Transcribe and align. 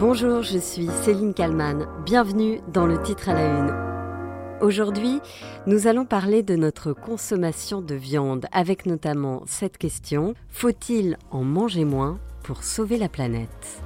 Bonjour, 0.00 0.42
je 0.42 0.58
suis 0.58 0.86
Céline 1.02 1.34
Kalman. 1.34 1.88
Bienvenue 2.04 2.60
dans 2.72 2.86
le 2.86 3.02
titre 3.02 3.30
à 3.30 3.34
la 3.34 3.44
une. 3.44 4.64
Aujourd'hui, 4.64 5.18
nous 5.66 5.88
allons 5.88 6.04
parler 6.04 6.44
de 6.44 6.54
notre 6.54 6.92
consommation 6.92 7.82
de 7.82 7.96
viande 7.96 8.46
avec 8.52 8.86
notamment 8.86 9.42
cette 9.46 9.76
question 9.76 10.34
faut-il 10.50 11.16
en 11.32 11.42
manger 11.42 11.84
moins 11.84 12.20
pour 12.44 12.62
sauver 12.62 12.96
la 12.96 13.08
planète? 13.08 13.82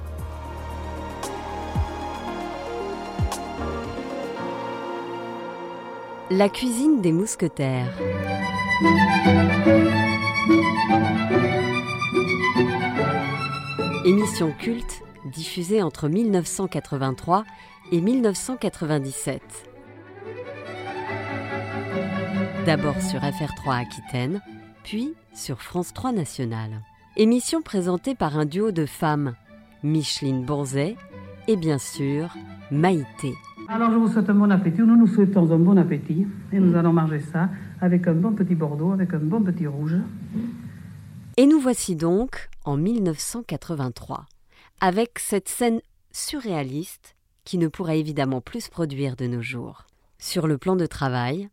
La 6.29 6.47
cuisine 6.47 7.01
des 7.01 7.11
mousquetaires. 7.11 7.91
Émission 14.05 14.53
culte 14.59 15.01
diffusée 15.25 15.81
entre 15.81 16.07
1983 16.07 17.43
et 17.91 18.01
1997. 18.01 19.41
D'abord 22.65 23.01
sur 23.01 23.19
FR3 23.19 23.81
Aquitaine, 23.81 24.41
puis 24.83 25.13
sur 25.33 25.61
France 25.61 25.93
3 25.93 26.13
National. 26.13 26.81
Émission 27.17 27.61
présentée 27.61 28.15
par 28.15 28.37
un 28.37 28.45
duo 28.45 28.71
de 28.71 28.85
femmes, 28.85 29.33
Micheline 29.83 30.45
Borzet 30.45 30.95
et 31.47 31.57
bien 31.57 31.77
sûr 31.77 32.35
Maïté. 32.71 33.33
Alors 33.69 33.91
je 33.91 33.97
vous 33.97 34.07
souhaite 34.07 34.29
un 34.29 34.33
bon 34.33 34.51
appétit, 34.51 34.81
nous 34.81 34.95
nous 34.95 35.07
souhaitons 35.07 35.51
un 35.51 35.59
bon 35.59 35.77
appétit 35.77 36.27
et 36.51 36.59
nous 36.59 36.75
allons 36.75 36.93
manger 36.93 37.19
ça 37.19 37.49
avec 37.81 38.07
un 38.07 38.13
bon 38.13 38.31
petit 38.31 38.55
bordeaux, 38.55 38.91
avec 38.91 39.13
un 39.13 39.19
bon 39.19 39.41
petit 39.41 39.67
rouge. 39.67 39.95
Et 41.37 41.45
nous 41.45 41.59
voici 41.59 41.95
donc 41.95 42.49
en 42.65 42.77
1983, 42.77 44.25
avec 44.81 45.19
cette 45.19 45.47
scène 45.49 45.79
surréaliste 46.11 47.15
qui 47.45 47.57
ne 47.57 47.67
pourrait 47.67 47.99
évidemment 47.99 48.41
plus 48.41 48.61
se 48.65 48.69
produire 48.69 49.15
de 49.15 49.27
nos 49.27 49.41
jours. 49.41 49.85
Sur 50.19 50.47
le 50.47 50.57
plan 50.57 50.75
de 50.75 50.85
travail, 50.85 51.49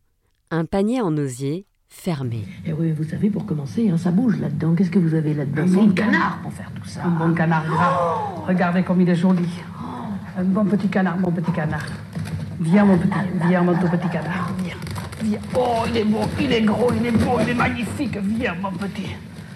un 0.51 0.65
panier 0.65 1.01
en 1.01 1.15
osier 1.17 1.65
fermé. 1.89 2.45
Et 2.65 2.69
Eh 2.69 2.73
oui, 2.73 2.91
vous 2.93 3.03
savez, 3.03 3.29
pour 3.29 3.45
commencer, 3.45 3.89
hein, 3.89 3.97
ça 3.97 4.11
bouge 4.11 4.37
là-dedans. 4.39 4.75
Qu'est-ce 4.75 4.91
que 4.91 4.99
vous 4.99 5.13
avez 5.13 5.33
là-dedans 5.33 5.63
Un 5.63 5.67
C'est 5.67 5.75
bon 5.75 5.89
un 5.89 5.93
canard 5.93 6.39
pour 6.41 6.53
faire 6.53 6.71
tout 6.73 6.85
ça. 6.87 7.03
Un 7.03 7.09
bon 7.09 7.33
canard 7.33 7.65
gras. 7.65 8.43
Regardez 8.47 8.83
comme 8.83 9.01
il 9.01 9.09
est 9.09 9.15
joli. 9.15 9.47
Un 10.37 10.43
bon 10.45 10.63
petit 10.65 10.87
canard, 10.87 11.17
mon 11.19 11.31
petit 11.31 11.51
canard. 11.51 11.85
Viens 12.61 12.85
mon 12.85 12.97
petit, 12.97 13.09
viens 13.47 13.61
mon 13.63 13.73
tout 13.73 13.87
petit 13.89 14.07
canard. 14.09 14.51
Viens, 14.63 14.75
viens. 15.23 15.39
Oh, 15.57 15.83
il 15.89 15.97
est 15.97 16.05
beau, 16.05 16.19
il 16.39 16.53
est 16.53 16.61
gros, 16.61 16.91
il 16.93 17.05
est 17.07 17.11
beau, 17.11 17.39
il 17.41 17.49
est 17.49 17.53
magnifique. 17.55 18.17
Viens 18.17 18.55
mon 18.55 18.71
petit. 18.71 19.07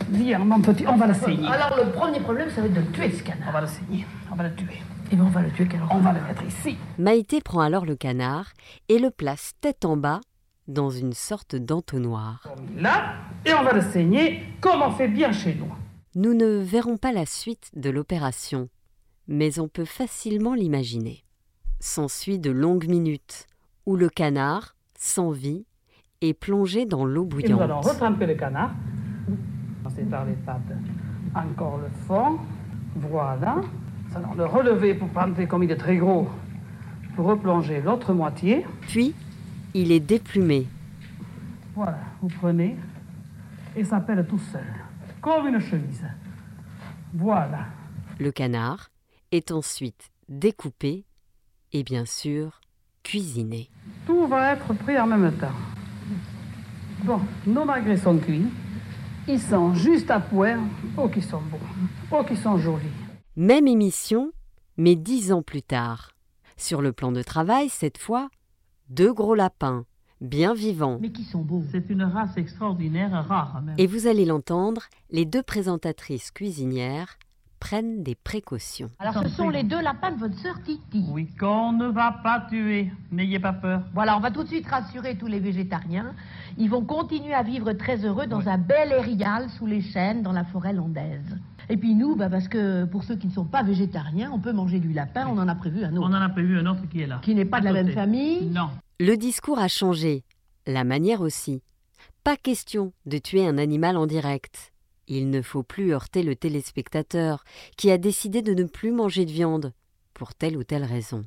Viens 0.09 0.39
mon 0.39 0.61
petit, 0.61 0.85
on 0.87 0.95
va 0.97 1.07
le 1.07 1.13
saigner. 1.13 1.47
Alors, 1.47 1.77
le 1.83 1.91
premier 1.91 2.19
problème, 2.19 2.49
ça 2.49 2.61
va 2.61 2.67
être 2.67 2.73
de 2.73 2.91
tuer, 2.91 3.11
ce 3.11 3.21
On 3.21 3.25
canard. 3.25 3.51
va 3.51 3.61
le 3.61 3.67
saigner, 3.67 4.05
on 4.31 4.35
va 4.35 4.43
le 4.47 4.55
tuer. 4.55 4.81
Et 5.11 5.15
bien, 5.15 5.25
on 5.25 5.29
va 5.29 5.41
le 5.41 5.51
tuer, 5.51 5.67
quel 5.69 5.81
On 5.89 5.99
va 5.99 6.13
le 6.13 6.21
mettre 6.21 6.43
ici. 6.43 6.77
Maïté 6.97 7.41
prend 7.41 7.61
alors 7.61 7.85
le 7.85 7.95
canard 7.95 8.51
et 8.89 8.99
le 8.99 9.09
place 9.11 9.53
tête 9.61 9.83
en 9.85 9.97
bas 9.97 10.21
dans 10.67 10.89
une 10.89 11.13
sorte 11.13 11.55
d'entonnoir. 11.55 12.47
Là, 12.77 13.15
et 13.45 13.53
on 13.53 13.63
va 13.63 13.73
le 13.73 13.81
saigner 13.81 14.43
comme 14.61 14.81
on 14.81 14.91
fait 14.91 15.07
bien 15.07 15.31
chez 15.31 15.55
nous. 15.55 15.71
Nous 16.15 16.33
ne 16.33 16.57
verrons 16.57 16.97
pas 16.97 17.11
la 17.11 17.25
suite 17.25 17.69
de 17.75 17.89
l'opération, 17.89 18.69
mais 19.27 19.59
on 19.59 19.67
peut 19.67 19.85
facilement 19.85 20.53
l'imaginer. 20.53 21.23
S'ensuit 21.79 22.39
de 22.39 22.51
longues 22.51 22.87
minutes 22.87 23.47
où 23.85 23.95
le 23.95 24.09
canard, 24.09 24.75
sans 24.97 25.31
vie, 25.31 25.65
est 26.21 26.33
plongé 26.33 26.85
dans 26.85 27.05
l'eau 27.05 27.27
Et 27.39 27.49
nous 27.49 27.59
allons 27.61 27.75
bouillante. 27.81 27.85
retremper 27.85 28.25
le 28.25 28.35
canard. 28.35 28.71
Commencer 29.95 30.09
par 30.09 30.25
les 30.25 30.33
pattes. 30.33 30.61
Encore 31.33 31.77
le 31.77 31.89
fond. 32.05 32.39
Voilà. 32.95 33.61
Allons 34.15 34.33
le 34.35 34.45
relever 34.45 34.93
pour 34.93 35.09
prendre, 35.09 35.43
comme 35.45 35.63
il 35.63 35.71
est 35.71 35.77
très 35.77 35.97
gros, 35.97 36.29
pour 37.15 37.27
replonger 37.27 37.81
l'autre 37.81 38.13
moitié. 38.13 38.65
Puis, 38.81 39.13
il 39.73 39.91
est 39.91 39.99
déplumé. 39.99 40.67
Voilà, 41.75 41.99
vous 42.21 42.29
prenez 42.29 42.77
et 43.75 43.83
ça 43.83 43.99
pèle 43.99 44.25
tout 44.25 44.39
seul, 44.39 44.63
comme 45.19 45.47
une 45.47 45.59
chemise. 45.59 46.05
Voilà. 47.13 47.65
Le 48.19 48.31
canard 48.31 48.89
est 49.33 49.51
ensuite 49.51 50.11
découpé 50.29 51.03
et 51.73 51.83
bien 51.83 52.05
sûr 52.05 52.61
cuisiné. 53.03 53.69
Tout 54.05 54.27
va 54.27 54.53
être 54.53 54.73
pris 54.73 54.97
en 54.97 55.07
même 55.07 55.33
temps. 55.33 55.47
Bon, 57.03 57.19
nos 57.45 57.65
magrets 57.65 57.97
sont 57.97 58.17
cuits. 58.17 58.45
Ils 59.27 59.41
sont 59.41 59.73
juste 59.73 60.11
à 60.11 60.19
poire. 60.19 60.59
Oh, 60.97 61.09
qu'ils 61.09 61.23
sont 61.23 61.41
beaux. 61.41 61.57
Oh, 62.11 62.23
qu'ils 62.23 62.37
sont 62.37 62.59
jolis. 62.59 62.85
Même 63.35 63.67
émission, 63.67 64.31
mais 64.77 64.95
dix 64.95 65.31
ans 65.31 65.41
plus 65.41 65.63
tard. 65.63 66.11
Sur 66.57 66.79
le 66.83 66.93
plan 66.93 67.11
de 67.11 67.23
travail, 67.23 67.69
cette 67.69 67.97
fois, 67.97 68.29
deux 68.89 69.11
gros 69.11 69.33
lapins, 69.33 69.85
bien 70.21 70.53
vivants. 70.53 70.99
Mais 71.01 71.11
qui 71.11 71.23
sont 71.23 71.41
beaux. 71.41 71.63
C'est 71.71 71.89
une 71.89 72.03
race 72.03 72.37
extraordinaire, 72.37 73.25
rare 73.27 73.63
même. 73.63 73.73
Et 73.79 73.87
vous 73.87 74.05
allez 74.05 74.25
l'entendre, 74.25 74.83
les 75.09 75.25
deux 75.25 75.41
présentatrices 75.41 76.29
cuisinières 76.29 77.17
prennent 77.65 78.03
des 78.03 78.13
précautions. 78.13 78.91
Alors, 78.99 79.23
ce 79.23 79.29
sont 79.29 79.49
les 79.49 79.63
deux 79.63 79.81
lapins 79.81 80.11
de 80.11 80.19
votre 80.19 80.37
sœur 80.37 80.61
Titi. 80.61 81.03
Oui, 81.09 81.27
qu'on 81.39 81.71
ne 81.71 81.87
va 81.87 82.11
pas 82.11 82.45
tuer. 82.47 82.91
N'ayez 83.11 83.39
pas 83.39 83.53
peur. 83.53 83.81
Voilà, 83.91 84.15
on 84.15 84.19
va 84.19 84.29
tout 84.29 84.43
de 84.43 84.47
suite 84.47 84.67
rassurer 84.67 85.17
tous 85.17 85.25
les 85.25 85.39
végétariens. 85.39 86.13
Ils 86.59 86.69
vont 86.69 86.85
continuer 86.85 87.33
à 87.33 87.41
vivre 87.41 87.73
très 87.73 88.05
heureux 88.05 88.27
dans 88.27 88.47
un 88.47 88.59
bel 88.59 88.91
érial 88.91 89.49
sous 89.57 89.65
les 89.65 89.81
chênes 89.81 90.21
dans 90.21 90.31
la 90.31 90.43
forêt 90.43 90.73
landaise. 90.73 91.39
Et 91.67 91.75
puis 91.75 91.95
nous, 91.95 92.15
bah, 92.15 92.29
parce 92.29 92.47
que 92.47 92.85
pour 92.85 93.03
ceux 93.03 93.15
qui 93.15 93.25
ne 93.25 93.31
sont 93.31 93.45
pas 93.45 93.63
végétariens, 93.63 94.29
on 94.31 94.39
peut 94.39 94.53
manger 94.53 94.77
du 94.79 94.93
lapin, 94.93 95.25
on 95.27 95.39
en 95.39 95.47
a 95.47 95.55
prévu 95.55 95.83
un 95.83 95.95
autre. 95.95 96.07
On 96.07 96.13
en 96.13 96.21
a 96.21 96.29
prévu 96.29 96.59
un 96.59 96.67
autre 96.67 96.87
qui 96.87 97.01
est 97.01 97.07
là. 97.07 97.19
Qui 97.23 97.33
n'est 97.33 97.45
pas 97.45 97.57
À 97.57 97.61
de 97.61 97.65
la 97.65 97.73
même 97.73 97.89
famille. 97.93 98.45
Non. 98.45 98.69
Le 98.99 99.15
discours 99.15 99.57
a 99.57 99.69
changé, 99.69 100.23
la 100.67 100.83
manière 100.83 101.21
aussi. 101.21 101.63
Pas 102.23 102.37
question 102.37 102.93
de 103.07 103.17
tuer 103.17 103.47
un 103.47 103.57
animal 103.57 103.97
en 103.97 104.05
direct. 104.05 104.74
Il 105.07 105.29
ne 105.29 105.41
faut 105.41 105.63
plus 105.63 105.93
heurter 105.93 106.23
le 106.23 106.35
téléspectateur 106.35 107.43
qui 107.77 107.91
a 107.91 107.97
décidé 107.97 108.41
de 108.41 108.53
ne 108.53 108.63
plus 108.63 108.91
manger 108.91 109.25
de 109.25 109.31
viande, 109.31 109.73
pour 110.13 110.33
telle 110.33 110.57
ou 110.57 110.63
telle 110.63 110.83
raison. 110.83 111.25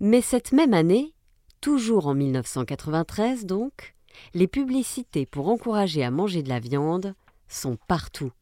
Mais 0.00 0.20
cette 0.20 0.52
même 0.52 0.74
année, 0.74 1.14
toujours 1.60 2.06
en 2.06 2.14
1993 2.14 3.46
donc, 3.46 3.94
les 4.34 4.48
publicités 4.48 5.26
pour 5.26 5.48
encourager 5.48 6.04
à 6.04 6.10
manger 6.10 6.42
de 6.42 6.48
la 6.48 6.60
viande 6.60 7.14
sont 7.48 7.78
partout. 7.88 8.32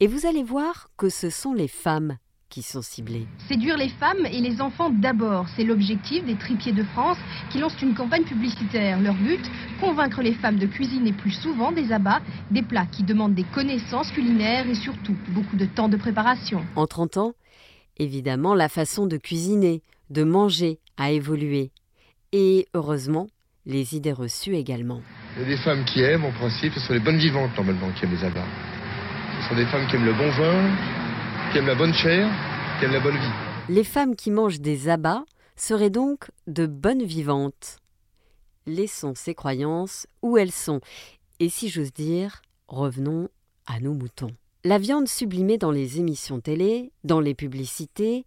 Et 0.00 0.06
vous 0.06 0.26
allez 0.26 0.42
voir 0.42 0.90
que 0.96 1.08
ce 1.08 1.30
sont 1.30 1.52
les 1.52 1.68
femmes 1.68 2.18
qui 2.52 2.62
sont 2.62 2.82
ciblées. 2.82 3.26
Séduire 3.48 3.78
les 3.78 3.88
femmes 3.88 4.26
et 4.26 4.40
les 4.40 4.60
enfants 4.60 4.90
d'abord, 4.90 5.46
c'est 5.56 5.64
l'objectif 5.64 6.22
des 6.26 6.34
Tripiers 6.34 6.72
de 6.72 6.84
France 6.84 7.16
qui 7.50 7.58
lancent 7.58 7.80
une 7.80 7.94
campagne 7.94 8.24
publicitaire. 8.24 9.00
Leur 9.00 9.14
but, 9.14 9.40
convaincre 9.80 10.20
les 10.20 10.34
femmes 10.34 10.58
de 10.58 10.66
cuisiner 10.66 11.14
plus 11.14 11.30
souvent 11.30 11.72
des 11.72 11.92
abats, 11.92 12.20
des 12.50 12.60
plats 12.60 12.84
qui 12.84 13.04
demandent 13.04 13.34
des 13.34 13.46
connaissances 13.54 14.10
culinaires 14.10 14.68
et 14.68 14.74
surtout 14.74 15.16
beaucoup 15.28 15.56
de 15.56 15.64
temps 15.64 15.88
de 15.88 15.96
préparation. 15.96 16.62
En 16.76 16.86
30 16.86 17.16
ans, 17.16 17.32
évidemment, 17.96 18.54
la 18.54 18.68
façon 18.68 19.06
de 19.06 19.16
cuisiner, 19.16 19.80
de 20.10 20.22
manger 20.22 20.78
a 20.98 21.10
évolué. 21.10 21.70
Et 22.32 22.66
heureusement, 22.74 23.28
les 23.64 23.96
idées 23.96 24.12
reçues 24.12 24.56
également. 24.56 25.00
Il 25.36 25.42
y 25.42 25.44
a 25.46 25.48
des 25.48 25.62
femmes 25.62 25.86
qui 25.86 26.02
aiment, 26.02 26.26
en 26.26 26.32
principe, 26.32 26.74
ce 26.74 26.80
sont 26.80 26.92
les 26.92 27.00
bonnes 27.00 27.18
vivantes, 27.18 27.56
normalement, 27.56 27.90
qui 27.92 28.04
aiment 28.04 28.12
les 28.12 28.24
abats. 28.24 28.44
Ce 29.40 29.48
sont 29.48 29.54
des 29.54 29.66
femmes 29.66 29.86
qui 29.88 29.96
aiment 29.96 30.04
le 30.04 30.12
bon 30.12 30.28
vin, 30.30 31.01
Les 33.68 33.84
femmes 33.84 34.16
qui 34.16 34.30
mangent 34.30 34.60
des 34.60 34.88
abats 34.88 35.24
seraient 35.54 35.90
donc 35.90 36.30
de 36.46 36.64
bonnes 36.64 37.02
vivantes. 37.02 37.76
Laissons 38.66 39.12
ces 39.14 39.34
croyances 39.34 40.06
où 40.22 40.38
elles 40.38 40.52
sont. 40.52 40.80
Et 41.40 41.50
si 41.50 41.68
j'ose 41.68 41.92
dire, 41.92 42.40
revenons 42.68 43.28
à 43.66 43.80
nos 43.80 43.92
moutons. 43.92 44.34
La 44.64 44.78
viande 44.78 45.08
sublimée 45.08 45.58
dans 45.58 45.72
les 45.72 45.98
émissions 45.98 46.40
télé, 46.40 46.90
dans 47.04 47.20
les 47.20 47.34
publicités, 47.34 48.24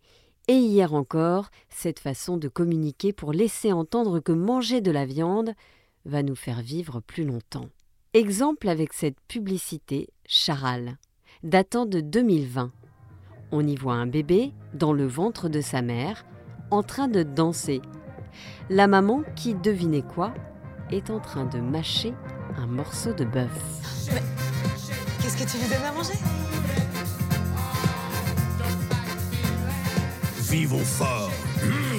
et 0.47 0.57
hier 0.57 0.94
encore, 0.94 1.50
cette 1.69 2.00
façon 2.00 2.38
de 2.38 2.47
communiquer 2.47 3.11
pour 3.11 3.33
laisser 3.33 3.71
entendre 3.71 4.19
que 4.19 4.33
manger 4.33 4.81
de 4.81 4.91
la 4.91 5.07
viande 5.07 5.55
va 6.05 6.21
nous 6.21 6.35
faire 6.35 6.61
vivre 6.61 7.00
plus 7.00 7.25
longtemps. 7.25 7.69
Exemple 8.13 8.69
avec 8.69 8.94
cette 8.94 9.19
publicité 9.27 10.09
Charal, 10.27 10.97
datant 11.41 11.88
de 11.88 12.01
2020. 12.01 12.71
On 13.51 13.65
y 13.65 13.75
voit 13.75 13.94
un 13.94 14.07
bébé 14.07 14.53
dans 14.74 14.94
le 14.94 15.06
ventre 15.06 15.50
de 15.50 15.62
sa 15.62 15.81
mère, 15.81 16.25
en 16.71 16.83
train 16.83 17.07
de 17.07 17.24
danser. 17.24 17.81
La 18.69 18.88
maman, 18.88 19.24
qui 19.36 19.53
devinez 19.53 20.01
quoi, 20.01 20.33
est 20.92 21.09
en 21.09 21.19
train 21.19 21.45
de 21.45 21.59
mâcher 21.59 22.13
un 22.57 22.68
morceau 22.68 23.13
de 23.13 23.25
bœuf. 23.25 24.09
Qu'est-ce 25.21 25.38
que 25.38 25.50
tu 25.50 25.57
lui 25.57 25.69
donnes 25.69 25.86
à 25.86 25.92
manger? 25.92 26.13
Vivons 30.51 30.77
fort. 30.80 31.31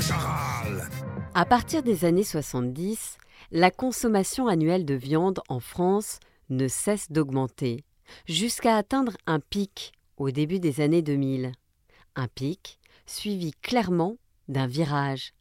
Charal. 0.00 0.88
À 1.34 1.44
partir 1.44 1.82
des 1.82 2.04
années 2.04 2.24
70, 2.24 3.18
la 3.52 3.70
consommation 3.70 4.46
annuelle 4.46 4.84
de 4.84 4.94
viande 4.94 5.40
en 5.48 5.60
France 5.60 6.18
ne 6.48 6.68
cesse 6.68 7.10
d'augmenter, 7.10 7.84
jusqu'à 8.26 8.76
atteindre 8.76 9.12
un 9.26 9.40
pic 9.40 9.92
au 10.16 10.30
début 10.30 10.60
des 10.60 10.80
années 10.80 11.02
2000. 11.02 11.52
Un 12.14 12.28
pic 12.28 12.78
suivi 13.06 13.52
clairement 13.62 14.16
d'un 14.48 14.66
virage. 14.66 15.32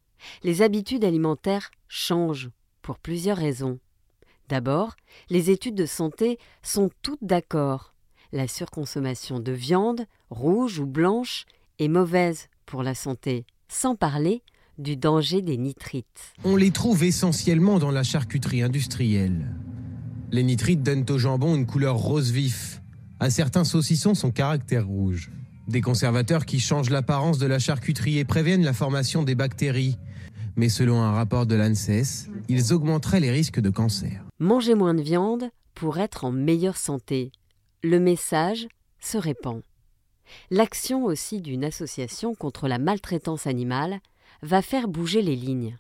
Les 0.44 0.62
habitudes 0.62 1.04
alimentaires 1.04 1.72
changent 1.88 2.50
pour 2.82 3.00
plusieurs 3.00 3.38
raisons. 3.38 3.80
D'abord, 4.50 4.96
les 5.30 5.50
études 5.50 5.76
de 5.76 5.86
santé 5.86 6.38
sont 6.62 6.90
toutes 7.02 7.24
d'accord. 7.24 7.94
La 8.32 8.48
surconsommation 8.48 9.40
de 9.40 9.52
viande, 9.52 10.06
rouge 10.30 10.80
ou 10.80 10.86
blanche, 10.86 11.46
est 11.80 11.88
mauvaise 11.88 12.48
pour 12.66 12.84
la 12.84 12.96
santé, 12.96 13.46
sans 13.68 13.96
parler 13.96 14.44
du 14.78 14.98
danger 14.98 15.42
des 15.42 15.58
nitrites. 15.58 16.34
On 16.44 16.56
les 16.56 16.72
trouve 16.72 17.04
essentiellement 17.04 17.80
dans 17.80 17.92
la 17.92 18.04
charcuterie 18.04 18.62
industrielle. 18.62 19.56
Les 20.32 20.44
nitrites 20.44 20.84
donnent 20.84 21.06
au 21.10 21.18
jambon 21.18 21.56
une 21.56 21.66
couleur 21.66 21.96
rose 21.96 22.32
vif. 22.32 22.82
À 23.20 23.30
certains 23.30 23.64
saucissons, 23.64 24.14
son 24.14 24.32
caractère 24.32 24.86
rouge. 24.86 25.32
Des 25.68 25.82
conservateurs 25.82 26.46
qui 26.46 26.60
changent 26.60 26.90
l'apparence 26.90 27.38
de 27.38 27.48
la 27.48 27.60
charcuterie 27.60 28.20
et 28.20 28.26
préviennent 28.26 28.64
la 28.64 28.74
formation 28.74 29.24
des 29.24 29.36
bactéries. 29.36 29.98
Mais 30.58 30.70
selon 30.70 31.02
un 31.02 31.12
rapport 31.12 31.46
de 31.46 31.56
l'ANSES, 31.56 32.30
ils 32.50 32.74
augmenteraient 32.74 33.22
les 33.22 33.32
risques 33.32 33.62
de 33.62 33.70
cancer. 33.70 34.24
Manger 34.40 34.76
moins 34.76 34.94
de 34.94 35.02
viande 35.02 35.50
pour 35.74 35.98
être 35.98 36.26
en 36.26 36.32
meilleure 36.32 36.78
santé. 36.78 37.32
Le 37.84 38.00
message 38.00 38.68
se 39.00 39.18
répand. 39.18 39.62
L'action 40.52 41.06
aussi 41.06 41.40
d'une 41.40 41.64
association 41.64 42.36
contre 42.36 42.68
la 42.68 42.80
maltraitance 42.80 43.48
animale 43.48 44.00
va 44.42 44.62
faire 44.62 44.88
bouger 44.88 45.22
les 45.22 45.36
lignes. 45.36 45.78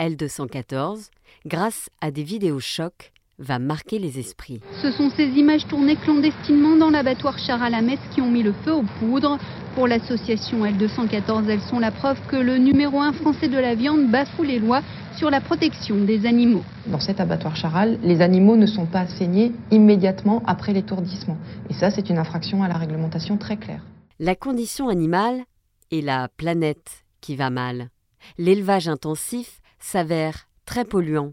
L214, 0.00 1.10
grâce 1.44 1.90
à 2.00 2.10
des 2.10 2.24
vidéos 2.24 2.60
chocs, 2.60 3.12
va 3.40 3.58
marquer 3.58 3.98
les 3.98 4.18
esprits. 4.18 4.60
Ce 4.82 4.92
sont 4.92 5.10
ces 5.10 5.26
images 5.26 5.66
tournées 5.66 5.96
clandestinement 5.96 6.76
dans 6.76 6.90
l'abattoir 6.90 7.38
Charal 7.38 7.74
à 7.74 7.82
Metz 7.82 7.98
qui 8.14 8.20
ont 8.20 8.30
mis 8.30 8.42
le 8.42 8.52
feu 8.52 8.72
aux 8.72 8.84
poudres. 9.00 9.38
Pour 9.74 9.88
l'association 9.88 10.64
L214, 10.64 11.48
elles 11.48 11.60
sont 11.62 11.78
la 11.78 11.90
preuve 11.90 12.18
que 12.28 12.36
le 12.36 12.58
numéro 12.58 13.00
1 13.00 13.12
français 13.14 13.48
de 13.48 13.58
la 13.58 13.74
viande 13.74 14.10
bafoue 14.10 14.42
les 14.42 14.58
lois 14.58 14.82
sur 15.16 15.30
la 15.30 15.40
protection 15.40 15.96
des 16.04 16.26
animaux. 16.26 16.62
Dans 16.86 17.00
cet 17.00 17.20
abattoir 17.20 17.56
Charal, 17.56 17.98
les 18.02 18.20
animaux 18.20 18.56
ne 18.56 18.66
sont 18.66 18.86
pas 18.86 19.06
saignés 19.06 19.52
immédiatement 19.70 20.42
après 20.46 20.72
l'étourdissement. 20.72 21.38
Et 21.68 21.74
ça, 21.74 21.90
c'est 21.90 22.10
une 22.10 22.18
infraction 22.18 22.62
à 22.62 22.68
la 22.68 22.74
réglementation 22.74 23.36
très 23.36 23.56
claire. 23.56 23.84
La 24.18 24.34
condition 24.34 24.88
animale 24.88 25.40
et 25.90 26.02
la 26.02 26.28
planète 26.36 27.04
qui 27.20 27.36
va 27.36 27.50
mal. 27.50 27.88
L'élevage 28.38 28.88
intensif 28.88 29.60
s'avère 29.78 30.48
très 30.66 30.84
polluant. 30.84 31.32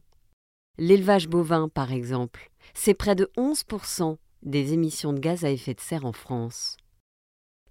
L'élevage 0.79 1.27
bovin, 1.27 1.69
par 1.69 1.91
exemple, 1.91 2.51
c'est 2.73 2.93
près 2.93 3.15
de 3.15 3.31
11% 3.37 4.17
des 4.43 4.73
émissions 4.73 5.11
de 5.11 5.19
gaz 5.19 5.43
à 5.43 5.49
effet 5.49 5.73
de 5.73 5.79
serre 5.79 6.05
en 6.05 6.13
France. 6.13 6.77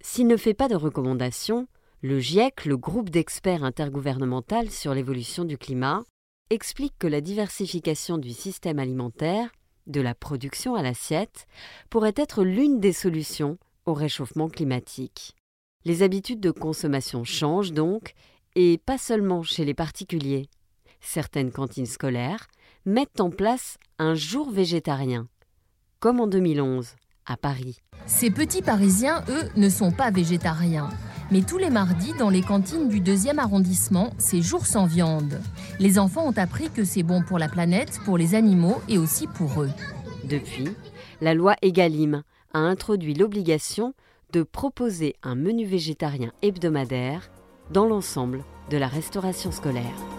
S'il 0.01 0.27
ne 0.27 0.37
fait 0.37 0.55
pas 0.55 0.69
de 0.69 0.75
recommandations, 0.75 1.69
le 2.03 2.19
GIEC, 2.19 2.65
le 2.65 2.77
groupe 2.77 3.11
d'experts 3.11 3.65
intergouvernemental 3.65 4.71
sur 4.71 4.93
l'évolution 4.93 5.45
du 5.45 5.57
climat, 5.57 6.05
explique 6.51 6.95
que 6.99 7.07
la 7.07 7.21
diversification 7.21 8.19
du 8.19 8.31
système 8.31 8.79
alimentaire, 8.79 9.51
de 9.87 10.01
la 10.01 10.15
production 10.15 10.75
à 10.75 10.83
l'assiette, 10.83 11.47
pourrait 11.91 12.15
être 12.17 12.43
l'une 12.43 12.81
des 12.81 12.93
solutions 12.93 13.59
au 13.87 13.95
réchauffement 13.95 14.49
climatique. 14.49 15.35
Les 15.85 16.03
habitudes 16.03 16.41
de 16.41 16.51
consommation 16.51 17.23
changent 17.23 17.73
donc, 17.73 18.15
et 18.57 18.79
pas 18.79 18.99
seulement 18.99 19.45
chez 19.45 19.65
les 19.65 19.75
particuliers. 19.75 20.49
Certaines 21.01 21.53
cantines 21.53 21.87
scolaires 21.87 22.49
mettent 22.87 23.21
en 23.21 23.31
place 23.31 23.79
un 23.99 24.15
jour 24.15 24.51
végétarien, 24.51 25.27
comme 25.99 26.21
en 26.21 26.29
2011 26.29 26.95
à 27.27 27.37
Paris. 27.37 27.83
Ces 28.07 28.31
petits 28.31 28.63
Parisiens, 28.63 29.25
eux, 29.29 29.51
ne 29.57 29.69
sont 29.69 29.91
pas 29.91 30.13
végétariens. 30.13 30.89
Mais 31.33 31.43
tous 31.43 31.59
les 31.59 31.71
mardis, 31.71 32.13
dans 32.17 32.31
les 32.31 32.43
cantines 32.43 32.89
du 32.89 33.01
deuxième 33.01 33.41
arrondissement, 33.41 34.15
c'est 34.19 34.41
jour 34.41 34.65
sans 34.65 34.87
viande. 34.87 35.41
Les 35.81 35.99
enfants 35.99 36.29
ont 36.29 36.39
appris 36.39 36.71
que 36.71 36.85
c'est 36.85 37.03
bon 37.03 37.23
pour 37.23 37.41
la 37.41 37.49
planète, 37.49 37.99
pour 38.05 38.17
les 38.17 38.37
animaux 38.37 38.81
et 38.89 38.99
aussi 38.99 39.27
pour 39.27 39.63
eux. 39.63 39.71
Depuis, 40.23 40.69
la 41.21 41.35
loi 41.35 41.57
Egalim 41.63 42.23
a 42.55 42.59
introduit 42.61 43.15
l'obligation 43.15 43.95
de 44.33 44.45
proposer 44.45 45.17
un 45.25 45.35
menu 45.35 45.65
végétarien 45.65 46.31
hebdomadaire 46.43 47.31
dans 47.73 47.87
l'ensemble 47.87 48.45
de 48.71 48.77
la 48.77 48.87
restauration 48.87 49.51
scolaire. 49.51 50.16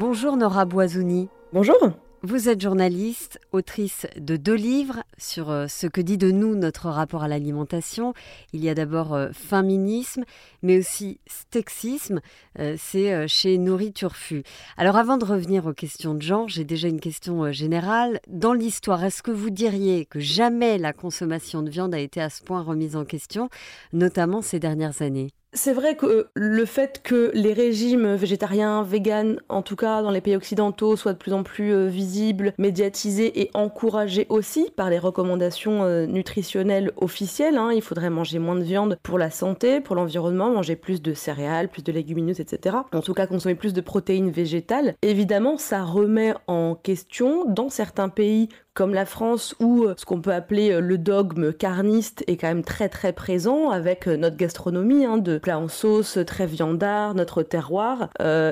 Bonjour 0.00 0.36
Nora 0.36 0.64
Boisouni. 0.64 1.28
Bonjour. 1.52 1.76
Vous 2.22 2.48
êtes 2.48 2.60
journaliste, 2.60 3.40
autrice 3.50 4.06
de 4.16 4.36
deux 4.36 4.54
livres 4.54 5.02
sur 5.18 5.50
euh, 5.50 5.66
ce 5.66 5.88
que 5.88 6.00
dit 6.00 6.16
de 6.16 6.30
nous 6.30 6.54
notre 6.54 6.88
rapport 6.88 7.24
à 7.24 7.28
l'alimentation. 7.28 8.14
Il 8.52 8.62
y 8.62 8.68
a 8.68 8.76
d'abord 8.76 9.12
euh, 9.12 9.30
Féminisme, 9.32 10.22
mais 10.62 10.78
aussi 10.78 11.18
Stexisme. 11.26 12.20
Euh, 12.60 12.76
c'est 12.78 13.26
chez 13.26 13.58
Nourriture 13.58 14.14
Fu. 14.14 14.44
Alors 14.76 14.94
avant 14.94 15.16
de 15.16 15.24
revenir 15.24 15.66
aux 15.66 15.74
questions 15.74 16.14
de 16.14 16.22
genre, 16.22 16.48
j'ai 16.48 16.62
déjà 16.62 16.86
une 16.86 17.00
question 17.00 17.50
générale. 17.50 18.20
Dans 18.28 18.52
l'histoire, 18.52 19.02
est-ce 19.02 19.24
que 19.24 19.32
vous 19.32 19.50
diriez 19.50 20.06
que 20.06 20.20
jamais 20.20 20.78
la 20.78 20.92
consommation 20.92 21.64
de 21.64 21.70
viande 21.70 21.92
a 21.92 21.98
été 21.98 22.20
à 22.20 22.30
ce 22.30 22.44
point 22.44 22.62
remise 22.62 22.94
en 22.94 23.04
question, 23.04 23.48
notamment 23.92 24.42
ces 24.42 24.60
dernières 24.60 25.02
années? 25.02 25.32
C'est 25.52 25.72
vrai 25.72 25.96
que 25.96 26.28
le 26.34 26.64
fait 26.64 27.00
que 27.02 27.30
les 27.34 27.52
régimes 27.52 28.14
végétariens, 28.14 28.82
véganes, 28.82 29.40
en 29.48 29.62
tout 29.62 29.76
cas 29.76 30.02
dans 30.02 30.10
les 30.10 30.20
pays 30.20 30.36
occidentaux, 30.36 30.96
soient 30.96 31.14
de 31.14 31.18
plus 31.18 31.32
en 31.32 31.42
plus 31.42 31.72
euh, 31.72 31.86
visibles, 31.86 32.52
médiatisés 32.58 33.40
et 33.40 33.50
encouragés 33.54 34.26
aussi 34.28 34.70
par 34.76 34.90
les 34.90 34.98
recommandations 34.98 35.84
euh, 35.84 36.06
nutritionnelles 36.06 36.92
officielles, 36.96 37.56
hein. 37.56 37.72
il 37.72 37.82
faudrait 37.82 38.10
manger 38.10 38.38
moins 38.38 38.56
de 38.56 38.62
viande 38.62 38.98
pour 39.02 39.18
la 39.18 39.30
santé, 39.30 39.80
pour 39.80 39.96
l'environnement, 39.96 40.50
manger 40.50 40.76
plus 40.76 41.00
de 41.00 41.14
céréales, 41.14 41.68
plus 41.68 41.82
de 41.82 41.92
légumineuses, 41.92 42.40
etc. 42.40 42.76
En 42.92 43.00
tout 43.00 43.14
cas, 43.14 43.26
consommer 43.26 43.54
plus 43.54 43.72
de 43.72 43.80
protéines 43.80 44.30
végétales. 44.30 44.94
Évidemment, 45.02 45.56
ça 45.56 45.82
remet 45.82 46.34
en 46.46 46.74
question 46.74 47.44
dans 47.46 47.70
certains 47.70 48.08
pays 48.08 48.48
comme 48.78 48.94
la 48.94 49.06
France 49.06 49.56
où 49.58 49.86
euh, 49.86 49.94
ce 49.96 50.04
qu'on 50.04 50.20
peut 50.20 50.32
appeler 50.32 50.70
euh, 50.70 50.78
le 50.78 50.98
dogme 50.98 51.52
carniste 51.52 52.22
est 52.28 52.36
quand 52.36 52.46
même 52.46 52.62
très 52.62 52.88
très 52.88 53.12
présent 53.12 53.70
avec 53.70 54.06
euh, 54.06 54.16
notre 54.16 54.36
gastronomie 54.36 55.04
hein, 55.04 55.16
de 55.16 55.38
plats 55.38 55.58
en 55.58 55.66
sauce 55.66 56.16
très 56.24 56.46
viandard, 56.46 57.16
notre 57.16 57.42
terroir. 57.42 58.10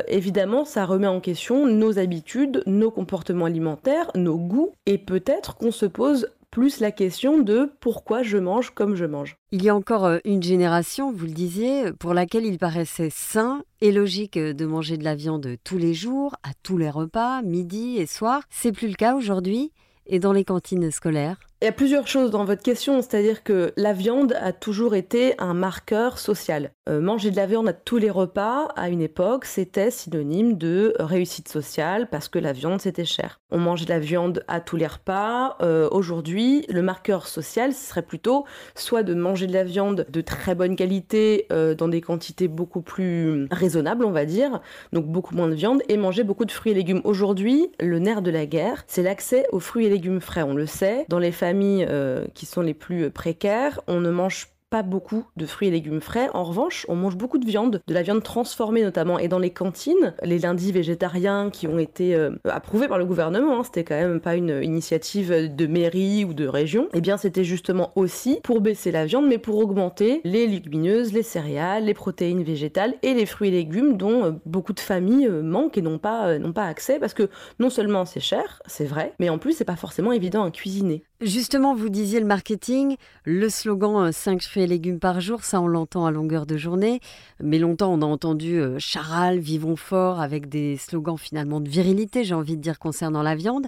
évidemment, 0.09 0.65
ça 0.65 0.85
remet 0.85 1.07
en 1.07 1.21
question 1.21 1.69
nos 1.69 2.01
habitudes, 2.01 2.65
nos 2.67 2.91
comportements 2.91 3.45
alimentaires, 3.45 4.11
nos 4.17 4.37
goûts 4.37 4.73
et 4.87 4.99
peut-être 4.99 5.57
qu'on 5.57 5.71
se 5.71 5.87
pose 5.87 6.29
plus 6.51 6.81
la 6.81 6.91
question 6.91 7.39
de 7.39 7.71
pourquoi 7.79 8.25
je 8.25 8.39
mange 8.39 8.71
comme 8.71 8.97
je 8.97 9.05
mange. 9.05 9.37
Il 9.53 9.63
y 9.63 9.69
a 9.69 9.77
encore 9.77 10.11
une 10.25 10.43
génération, 10.43 11.13
vous 11.13 11.27
le 11.27 11.33
disiez, 11.33 11.93
pour 11.93 12.15
laquelle 12.15 12.47
il 12.47 12.59
paraissait 12.59 13.11
sain 13.13 13.63
et 13.81 13.93
logique 13.93 14.39
de 14.39 14.67
manger 14.67 14.97
de 14.97 15.05
la 15.05 15.15
viande 15.15 15.49
tous 15.63 15.79
les 15.79 15.95
jours, 15.95 16.35
à 16.43 16.51
tous 16.65 16.79
les 16.79 16.91
repas, 16.91 17.43
midi 17.43 17.99
et 17.99 18.07
soir. 18.07 18.43
C'est 18.51 18.73
plus 18.73 18.89
le 18.89 18.95
cas 18.95 19.15
aujourd'hui? 19.15 19.71
Et 20.07 20.19
dans 20.19 20.33
les 20.33 20.45
cantines 20.45 20.91
scolaires 20.91 21.39
y 21.67 21.69
a 21.69 21.73
plusieurs 21.73 22.07
choses 22.07 22.31
dans 22.31 22.45
votre 22.45 22.63
question, 22.63 23.03
c'est-à-dire 23.03 23.43
que 23.43 23.73
la 23.77 23.93
viande 23.93 24.37
a 24.41 24.53
toujours 24.53 24.95
été 24.95 25.35
un 25.39 25.53
marqueur 25.53 26.21
social. 26.21 26.71
Euh, 26.89 27.01
manger 27.01 27.33
de 27.33 27.37
la 27.37 27.47
viande 27.47 27.69
à 27.69 27.73
tous 27.73 27.97
les 27.97 28.09
repas, 28.09 28.69
à 28.77 28.89
une 28.89 29.03
époque, 29.03 29.45
c'était 29.45 29.91
synonyme 29.91 30.57
de 30.57 30.95
réussite 31.01 31.49
sociale 31.49 32.09
parce 32.09 32.29
que 32.29 32.39
la 32.39 32.53
viande 32.53 32.81
c'était 32.81 33.05
cher. 33.05 33.41
On 33.51 33.59
mangeait 33.59 33.85
de 33.85 33.91
la 33.91 33.99
viande 33.99 34.45
à 34.47 34.61
tous 34.61 34.77
les 34.77 34.87
repas. 34.87 35.57
Euh, 35.61 35.89
aujourd'hui, 35.91 36.65
le 36.69 36.83
marqueur 36.83 37.27
social, 37.27 37.73
ce 37.73 37.89
serait 37.89 38.03
plutôt 38.03 38.45
soit 38.77 39.03
de 39.03 39.15
manger 39.15 39.49
de 39.49 39.53
la 39.53 39.65
viande 39.65 40.07
de 40.09 40.21
très 40.21 40.55
bonne 40.55 40.77
qualité 40.77 41.47
euh, 41.51 41.75
dans 41.75 41.89
des 41.89 42.01
quantités 42.01 42.47
beaucoup 42.47 42.83
plus 42.83 43.49
raisonnables, 43.51 44.05
on 44.05 44.13
va 44.13 44.25
dire, 44.25 44.61
donc 44.93 45.07
beaucoup 45.07 45.35
moins 45.35 45.49
de 45.49 45.55
viande, 45.55 45.83
et 45.89 45.97
manger 45.97 46.23
beaucoup 46.23 46.45
de 46.45 46.53
fruits 46.53 46.71
et 46.71 46.77
légumes. 46.77 47.01
Aujourd'hui, 47.03 47.73
le 47.81 47.99
nerf 47.99 48.23
de 48.23 48.31
la 48.31 48.47
guerre, 48.47 48.85
c'est 48.87 49.03
l'accès 49.03 49.47
aux 49.51 49.59
fruits 49.59 49.87
et 49.87 49.91
légumes 49.91 50.21
frais. 50.21 50.45
On 50.45 50.55
le 50.55 50.67
sait, 50.67 51.07
dans 51.09 51.19
les 51.19 51.33
familles 51.33 51.56
euh, 51.63 52.27
qui 52.35 52.47
sont 52.47 52.63
les 52.63 52.75
plus 52.75 53.11
précaires, 53.11 53.81
on 53.87 54.01
ne 54.01 54.11
mange 54.11 54.49
pas 54.71 54.83
beaucoup 54.83 55.25
de 55.37 55.47
fruits 55.47 55.69
et 55.69 55.71
légumes 55.71 56.01
frais. 56.01 56.29
En 56.35 56.43
revanche, 56.43 56.87
on 56.89 56.97
mange 56.97 57.17
beaucoup 57.17 57.39
de 57.39 57.47
viande, 57.47 57.81
de 57.87 57.95
la 57.95 58.03
viande 58.03 58.23
transformée 58.23 58.83
notamment. 58.83 59.19
Et 59.19 59.29
dans 59.29 59.39
les 59.39 59.51
cantines, 59.51 60.15
les 60.23 60.41
lundis 60.41 60.73
végétariens 60.73 61.51
qui 61.51 61.69
ont 61.69 61.79
été 61.79 62.15
euh, 62.15 62.31
approuvés 62.45 62.89
par 62.89 62.99
le 62.99 63.05
gouvernement, 63.05 63.61
hein, 63.61 63.63
c'était 63.65 63.85
quand 63.85 63.95
même 63.95 64.21
pas 64.21 64.35
une 64.35 64.63
initiative 64.63 65.55
de 65.55 65.67
mairie 65.67 66.25
ou 66.25 66.35
de 66.35 66.49
région, 66.49 66.85
et 66.87 66.99
eh 66.99 67.01
bien 67.01 67.17
c'était 67.17 67.45
justement 67.45 67.93
aussi 67.95 68.41
pour 68.43 68.61
baisser 68.61 68.91
la 68.91 69.07
viande, 69.07 69.29
mais 69.29 69.39
pour 69.39 69.59
augmenter 69.59 70.21
les 70.25 70.47
légumineuses, 70.47 71.13
les 71.13 71.23
céréales, 71.23 71.85
les 71.85 71.95
protéines 71.95 72.43
végétales 72.43 72.95
et 73.03 73.15
les 73.15 73.27
fruits 73.27 73.49
et 73.49 73.53
légumes 73.53 73.97
dont 73.97 74.25
euh, 74.25 74.33
beaucoup 74.47 74.73
de 74.73 74.81
familles 74.81 75.29
euh, 75.29 75.43
manquent 75.43 75.79
et 75.79 75.83
n'ont 75.83 75.99
pas, 75.99 76.39
n'ont 76.39 76.53
pas 76.53 76.65
accès 76.65 76.99
parce 76.99 77.15
que 77.15 77.31
non 77.61 77.71
seulement 77.71 78.05
c'est 78.05 78.21
cher, 78.21 78.61
c'est 78.67 78.87
vrai, 78.87 79.15
mais 79.21 79.29
en 79.29 79.39
plus 79.39 79.53
c'est 79.53 79.65
pas 79.65 79.77
forcément 79.77 80.13
évident 80.13 80.45
à 80.45 80.51
cuisiner. 80.51 81.05
Justement, 81.23 81.75
vous 81.75 81.89
disiez 81.89 82.21
le 82.21 82.27
marketing, 82.27 82.97
le 83.25 83.49
slogan 83.49 84.13
5 84.13 84.43
fruits 84.43 84.65
et 84.65 84.67
légumes 84.67 84.99
par 84.99 85.23
jour, 85.23 85.45
ça 85.45 85.63
on 85.63 85.67
l'entend 85.67 86.05
à 86.05 86.11
longueur 86.11 86.45
de 86.45 86.59
journée, 86.59 87.01
mais 87.41 87.59
longtemps 87.59 87.91
on 87.91 88.03
a 88.03 88.05
entendu 88.05 88.61
charal, 88.79 89.39
vivons 89.39 89.77
fort, 89.77 90.21
avec 90.21 90.51
des 90.51 90.77
slogans 90.77 91.17
finalement 91.17 91.61
de 91.61 91.71
virilité, 91.71 92.23
j'ai 92.23 92.35
envie 92.35 92.59
de 92.59 92.63
dire 92.63 92.79
concernant 92.79 93.23
la 93.23 93.35
viande. 93.35 93.67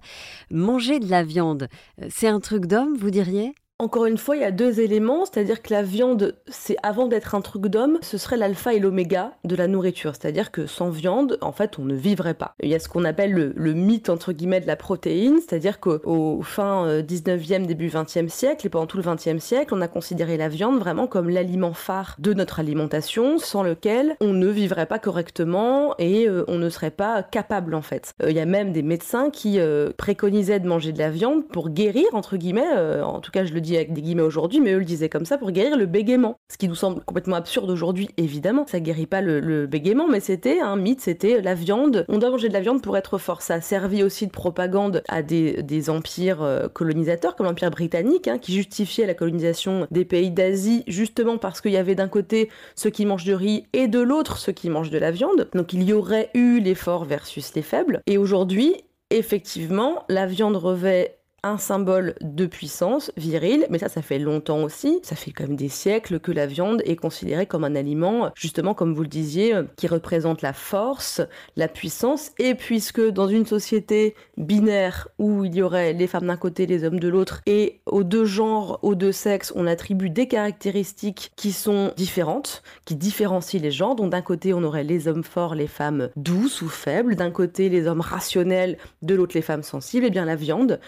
Manger 0.51 1.01
de 1.01 1.09
la 1.09 1.23
viande, 1.23 1.69
c'est 2.11 2.29
un 2.29 2.41
truc 2.41 2.67
d'homme, 2.67 2.95
vous 2.99 3.11
diriez? 3.11 3.55
Encore 3.81 4.07
une 4.07 4.19
fois, 4.19 4.35
il 4.35 4.43
y 4.43 4.45
a 4.45 4.51
deux 4.51 4.81
éléments, 4.81 5.25
c'est-à-dire 5.25 5.63
que 5.63 5.73
la 5.73 5.85
viande, 5.85 6.35
c'est 6.49 6.77
avant 6.83 7.07
d'être 7.07 7.37
un 7.37 7.41
truc 7.41 7.67
d'homme, 7.67 7.99
ce 8.03 8.19
serait 8.19 8.37
l'alpha 8.37 8.75
et 8.75 8.81
l'oméga 8.81 9.35
de 9.45 9.55
la 9.55 9.69
nourriture, 9.69 10.15
c'est-à-dire 10.17 10.51
que 10.51 10.67
sans 10.67 10.91
viande, 10.91 11.39
en 11.43 11.53
fait, 11.53 11.79
on 11.79 11.85
ne 11.85 11.95
vivrait 11.95 12.35
pas. 12.35 12.55
Il 12.61 12.69
y 12.69 12.75
a 12.75 12.81
ce 12.81 12.89
qu'on 12.89 13.05
appelle 13.05 13.53
le, 13.55 13.73
mythe 13.75 14.09
entre 14.09 14.33
guillemets 14.33 14.61
de 14.61 14.67
la 14.67 14.75
protéine, 14.75 15.39
c'est-à-dire 15.39 15.79
qu'au 15.79 16.43
fin 16.43 17.03
19e, 17.03 17.63
euh, 17.63 17.67
début 17.67 17.89
20e 17.89 18.29
siècle 18.29 18.67
et 18.67 18.71
pendant 18.71 18.87
tout 18.87 18.97
le 18.97 19.05
20e 19.05 19.39
siècle, 19.39 19.73
on 19.73 19.81
a 19.81 19.87
considéré 19.87 20.37
la 20.37 20.49
viande 20.49 20.81
vraiment 20.81 21.07
comme 21.07 21.29
l'aliment 21.29 21.73
phare 21.73 22.17
de 22.19 22.35
notre 22.35 22.59
alimentation, 22.59 23.39
sans 23.39 23.63
lequel 23.63 24.17
on 24.21 24.33
ne 24.33 24.49
vivrait 24.49 24.87
pas 24.87 24.99
correctement 24.99 25.95
et 25.99 26.29
euh, 26.29 26.45
on 26.49 26.59
ne 26.59 26.69
serait 26.69 26.91
pas 26.91 27.23
capable 27.23 27.77
en 27.77 27.83
fait. 27.83 28.13
Euh, 28.25 28.31
il 28.31 28.37
y 28.37 28.41
a 28.41 28.47
même 28.47 28.73
des 28.73 28.83
médecins 28.83 29.31
qui 29.31 29.61
préconisaient 29.97 30.59
de 30.59 30.67
manger 30.67 30.93
de 30.93 30.99
la 30.99 31.11
viande 31.11 31.47
pour 31.47 31.71
guérir 31.71 32.07
entre 32.15 32.37
guillemets, 32.37 33.03
en 33.03 33.21
tout 33.21 33.31
cas 33.31 33.45
je 33.45 33.53
le 33.53 33.61
dis 33.61 33.68
avec 33.77 33.93
des 33.93 34.03
guillemets 34.03 34.23
aujourd'hui, 34.23 34.61
mais 34.61 34.73
eux 34.73 34.79
le 34.79 34.85
disaient 34.85 35.09
comme 35.09 35.25
ça 35.25 35.39
pour 35.39 35.51
guérir 35.51 35.77
le 35.77 35.87
bégaiement. 35.87 36.37
Ce 36.51 36.57
qui 36.57 36.69
nous 36.69 36.75
semble 36.75 37.03
complètement 37.05 37.37
absurde 37.37 37.71
aujourd'hui, 37.71 38.09
évidemment. 38.17 38.67
Ça 38.67 38.81
guérit 38.81 39.07
pas 39.07 39.21
le, 39.21 39.67
bégaiement, 39.67 40.09
mais 40.09 40.21
c'était 40.21 40.61
un 40.61 40.77
mythe, 40.77 41.01
c'était 41.01 41.41
la 41.41 41.55
viande. 41.55 42.05
On 42.09 42.19
doit 42.19 42.31
manger 42.31 42.49
de 42.49 42.53
la 42.53 42.61
viande 42.61 42.83
pour 42.83 42.97
être 42.97 43.19
fort. 43.19 43.43
Ça 43.43 43.55
a 43.55 43.61
servi 43.61 44.03
aussi 44.03 44.27
de 44.27 44.33
propagande 44.33 45.03
à 45.09 45.23
des, 45.23 45.91
empires 45.91 46.43
euh, 46.43 46.69
colonisateurs, 46.69 47.37
comme 47.37 47.47
l'Empire 47.47 47.71
britannique, 47.71 48.29
hein, 48.29 48.39
qui 48.39 48.53
justifiait 48.53 49.07
la 49.07 49.15
colonisation 49.15 49.87
des 49.91 50.05
pays 50.05 50.31
d'Asie, 50.31 50.85
justement 50.87 51.39
parce 51.39 51.61
qu'il 51.61 51.73
y 51.73 51.77
avait 51.77 51.95
d'un 51.95 52.09
côté 52.09 52.51
ceux 52.75 52.91
qui 52.91 53.07
mangent 53.07 53.25
de 53.25 53.33
riz 53.33 53.67
et 53.73 53.89
de 53.89 54.01
l'autre 54.01 54.39
ceux 54.39 54.53
qui 54.53 54.71
mangent 54.71 54.91
de 54.91 54.99
la 54.99 55.11
viande. 55.11 55.49
Donc 55.55 55.73
il 55.73 55.83
y 55.83 55.93
aurait 55.93 56.31
eu 56.35 56.61
les 56.61 56.75
forts 56.75 57.05
versus 57.05 57.55
les 57.55 57.63
faibles. 57.63 58.03
Et 58.07 58.19
aujourd'hui, 58.19 58.75
effectivement, 59.11 60.05
la 60.09 60.27
viande 60.27 60.57
revêt 60.57 61.18
un 61.49 61.59
symbole 61.59 62.15
de 62.21 62.47
puissance 62.47 63.13
virile, 63.17 63.67
mais 63.71 63.79
ça, 63.79 63.89
ça 63.89 64.03
fait 64.03 64.19
longtemps 64.19 64.63
aussi. 64.63 65.01
Ça 65.03 65.17
fait 65.17 65.31
quand 65.31 65.45
même 65.45 65.57
des 65.57 65.69
siècles 65.69 66.21
que 66.21 66.33
la 66.33 66.47
viande 66.47 66.83
est 66.85 66.97
considérée 66.97 67.47
comme 67.47 67.65
un 67.65 67.75
aliment, 67.75 68.31
justement, 68.35 68.75
comme 68.75 68.95
vous 68.95 69.03
le 69.03 69.09
disiez, 69.09 69.55
qui 69.77 69.87
représente 69.87 70.43
la 70.43 70.53
force, 70.53 71.21
la 71.57 71.69
puissance. 71.69 72.33
Et 72.39 72.55
puisque 72.55 73.01
dans 73.01 73.29
une 73.29 73.47
société 73.47 74.15
binaire 74.37 75.09
où 75.19 75.45
il 75.45 75.55
y 75.55 75.63
aurait 75.63 75.93
les 75.93 76.07
femmes 76.07 76.27
d'un 76.27 76.37
côté, 76.37 76.67
les 76.67 76.85
hommes 76.85 77.01
de 77.01 77.09
l'autre, 77.09 77.41
et 77.47 77.81
aux 77.87 78.05
deux 78.05 78.25
genres, 78.25 78.79
aux 78.83 78.95
deux 78.95 79.13
sexes, 79.13 79.53
on 79.57 79.67
attribue 79.67 80.11
des 80.11 80.29
caractéristiques 80.29 81.33
qui 81.37 81.53
sont 81.53 81.93
différentes, 81.97 82.63
qui 82.85 82.97
différencient 82.97 83.61
les 83.61 83.71
genres. 83.71 83.95
Donc 83.95 84.11
d'un 84.11 84.23
côté, 84.23 84.53
on 84.55 84.63
aurait 84.63 84.85
les 84.85 85.09
hommes 85.09 85.25
forts, 85.25 85.55
les 85.55 85.67
femmes 85.67 86.11
douces 86.17 86.63
ou 86.63 86.69
faibles. 86.69 87.17
D'un 87.17 87.31
côté, 87.31 87.69
les 87.69 87.87
hommes 87.87 88.01
rationnels, 88.01 88.79
de 89.03 89.15
l'autre, 89.15 89.35
les 89.35 89.43
femmes 89.43 89.63
sensibles. 89.63 90.05
Et 90.05 90.09
eh 90.09 90.11
bien 90.11 90.25
la 90.25 90.37
viande 90.37 90.81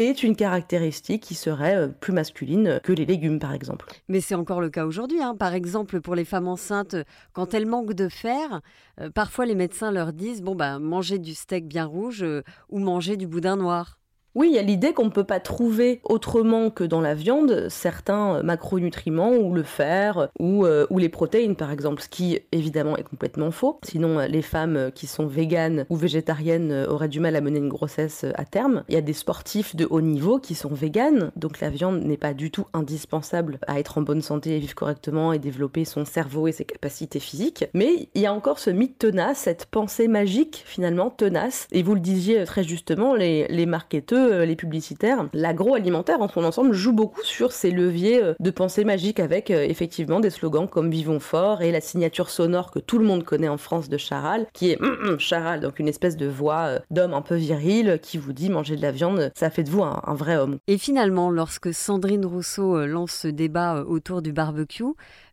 est 0.00 0.22
une 0.22 0.36
caractéristique 0.36 1.22
qui 1.22 1.34
serait 1.34 1.76
euh, 1.76 1.88
plus 1.88 2.12
masculine 2.12 2.80
que 2.82 2.92
les 2.92 3.06
légumes, 3.06 3.38
par 3.38 3.52
exemple. 3.52 3.86
Mais 4.08 4.20
c'est 4.20 4.34
encore 4.34 4.60
le 4.60 4.70
cas 4.70 4.86
aujourd'hui. 4.86 5.22
Hein. 5.22 5.36
Par 5.36 5.54
exemple, 5.54 6.00
pour 6.00 6.14
les 6.14 6.24
femmes 6.24 6.48
enceintes, 6.48 6.96
quand 7.32 7.54
elles 7.54 7.66
manquent 7.66 7.94
de 7.94 8.08
fer, 8.08 8.60
euh, 9.00 9.10
parfois 9.10 9.46
les 9.46 9.54
médecins 9.54 9.92
leur 9.92 10.12
disent 10.12 10.42
bon, 10.42 10.54
bah, 10.54 10.78
mangez 10.78 11.18
du 11.18 11.34
steak 11.34 11.68
bien 11.68 11.84
rouge 11.84 12.22
euh, 12.22 12.42
ou 12.68 12.78
mangez 12.78 13.16
du 13.16 13.26
boudin 13.26 13.56
noir. 13.56 13.99
Oui, 14.36 14.48
il 14.50 14.54
y 14.54 14.60
a 14.60 14.62
l'idée 14.62 14.92
qu'on 14.92 15.06
ne 15.06 15.10
peut 15.10 15.24
pas 15.24 15.40
trouver 15.40 16.00
autrement 16.04 16.70
que 16.70 16.84
dans 16.84 17.00
la 17.00 17.14
viande 17.14 17.66
certains 17.68 18.36
euh, 18.36 18.42
macronutriments 18.44 19.32
ou 19.32 19.52
le 19.52 19.64
fer 19.64 20.28
ou, 20.38 20.64
euh, 20.64 20.86
ou 20.88 20.98
les 20.98 21.08
protéines 21.08 21.56
par 21.56 21.72
exemple, 21.72 22.00
ce 22.00 22.08
qui 22.08 22.38
évidemment 22.52 22.96
est 22.96 23.02
complètement 23.02 23.50
faux. 23.50 23.80
Sinon, 23.82 24.20
euh, 24.20 24.28
les 24.28 24.42
femmes 24.42 24.92
qui 24.94 25.08
sont 25.08 25.26
véganes 25.26 25.84
ou 25.90 25.96
végétariennes 25.96 26.86
auraient 26.88 27.08
du 27.08 27.18
mal 27.18 27.34
à 27.34 27.40
mener 27.40 27.58
une 27.58 27.68
grossesse 27.68 28.24
à 28.36 28.44
terme. 28.44 28.84
Il 28.88 28.94
y 28.94 28.98
a 28.98 29.00
des 29.00 29.14
sportifs 29.14 29.74
de 29.74 29.88
haut 29.90 30.00
niveau 30.00 30.38
qui 30.38 30.54
sont 30.54 30.72
véganes, 30.72 31.32
donc 31.34 31.58
la 31.58 31.70
viande 31.70 32.00
n'est 32.04 32.16
pas 32.16 32.32
du 32.32 32.52
tout 32.52 32.66
indispensable 32.72 33.58
à 33.66 33.80
être 33.80 33.98
en 33.98 34.02
bonne 34.02 34.22
santé 34.22 34.54
et 34.56 34.60
vivre 34.60 34.76
correctement 34.76 35.32
et 35.32 35.40
développer 35.40 35.84
son 35.84 36.04
cerveau 36.04 36.46
et 36.46 36.52
ses 36.52 36.64
capacités 36.64 37.18
physiques. 37.18 37.64
Mais 37.74 38.08
il 38.14 38.22
y 38.22 38.26
a 38.26 38.32
encore 38.32 38.60
ce 38.60 38.70
mythe 38.70 38.98
tenace, 38.98 39.38
cette 39.38 39.66
pensée 39.66 40.06
magique 40.06 40.62
finalement 40.66 41.10
tenace. 41.10 41.66
Et 41.72 41.82
vous 41.82 41.94
le 41.94 42.00
disiez 42.00 42.44
très 42.44 42.62
justement, 42.62 43.16
les, 43.16 43.48
les 43.48 43.66
marketeurs 43.66 44.19
euh, 44.20 44.44
les 44.44 44.56
publicitaires, 44.56 45.28
l'agroalimentaire 45.32 46.20
en 46.20 46.28
son 46.28 46.44
ensemble 46.44 46.72
joue 46.72 46.92
beaucoup 46.92 47.22
sur 47.22 47.52
ces 47.52 47.70
leviers 47.70 48.22
euh, 48.22 48.34
de 48.38 48.50
pensée 48.50 48.84
magique 48.84 49.20
avec 49.20 49.50
euh, 49.50 49.62
effectivement 49.62 50.20
des 50.20 50.30
slogans 50.30 50.68
comme 50.68 50.90
Vivons 50.90 51.20
fort 51.20 51.62
et 51.62 51.72
la 51.72 51.80
signature 51.80 52.30
sonore 52.30 52.70
que 52.70 52.78
tout 52.78 52.98
le 52.98 53.04
monde 53.04 53.24
connaît 53.24 53.48
en 53.48 53.58
France 53.58 53.88
de 53.88 53.96
Charal, 53.96 54.46
qui 54.52 54.70
est 54.70 54.80
hum, 54.80 54.96
hum, 55.04 55.18
Charal, 55.18 55.60
donc 55.60 55.78
une 55.78 55.88
espèce 55.88 56.16
de 56.16 56.26
voix 56.26 56.78
d'homme 56.90 57.14
un 57.14 57.22
peu 57.22 57.34
viril 57.34 57.98
qui 58.02 58.18
vous 58.18 58.32
dit 58.32 58.50
manger 58.50 58.76
de 58.76 58.82
la 58.82 58.92
viande, 58.92 59.32
ça 59.34 59.50
fait 59.50 59.64
de 59.64 59.70
vous 59.70 59.82
un, 59.82 60.00
un 60.04 60.14
vrai 60.14 60.36
homme. 60.36 60.58
Et 60.66 60.78
finalement, 60.78 61.30
lorsque 61.30 61.72
Sandrine 61.72 62.26
Rousseau 62.26 62.86
lance 62.86 63.12
ce 63.12 63.28
débat 63.28 63.84
autour 63.86 64.22
du 64.22 64.32
barbecue, 64.32 64.84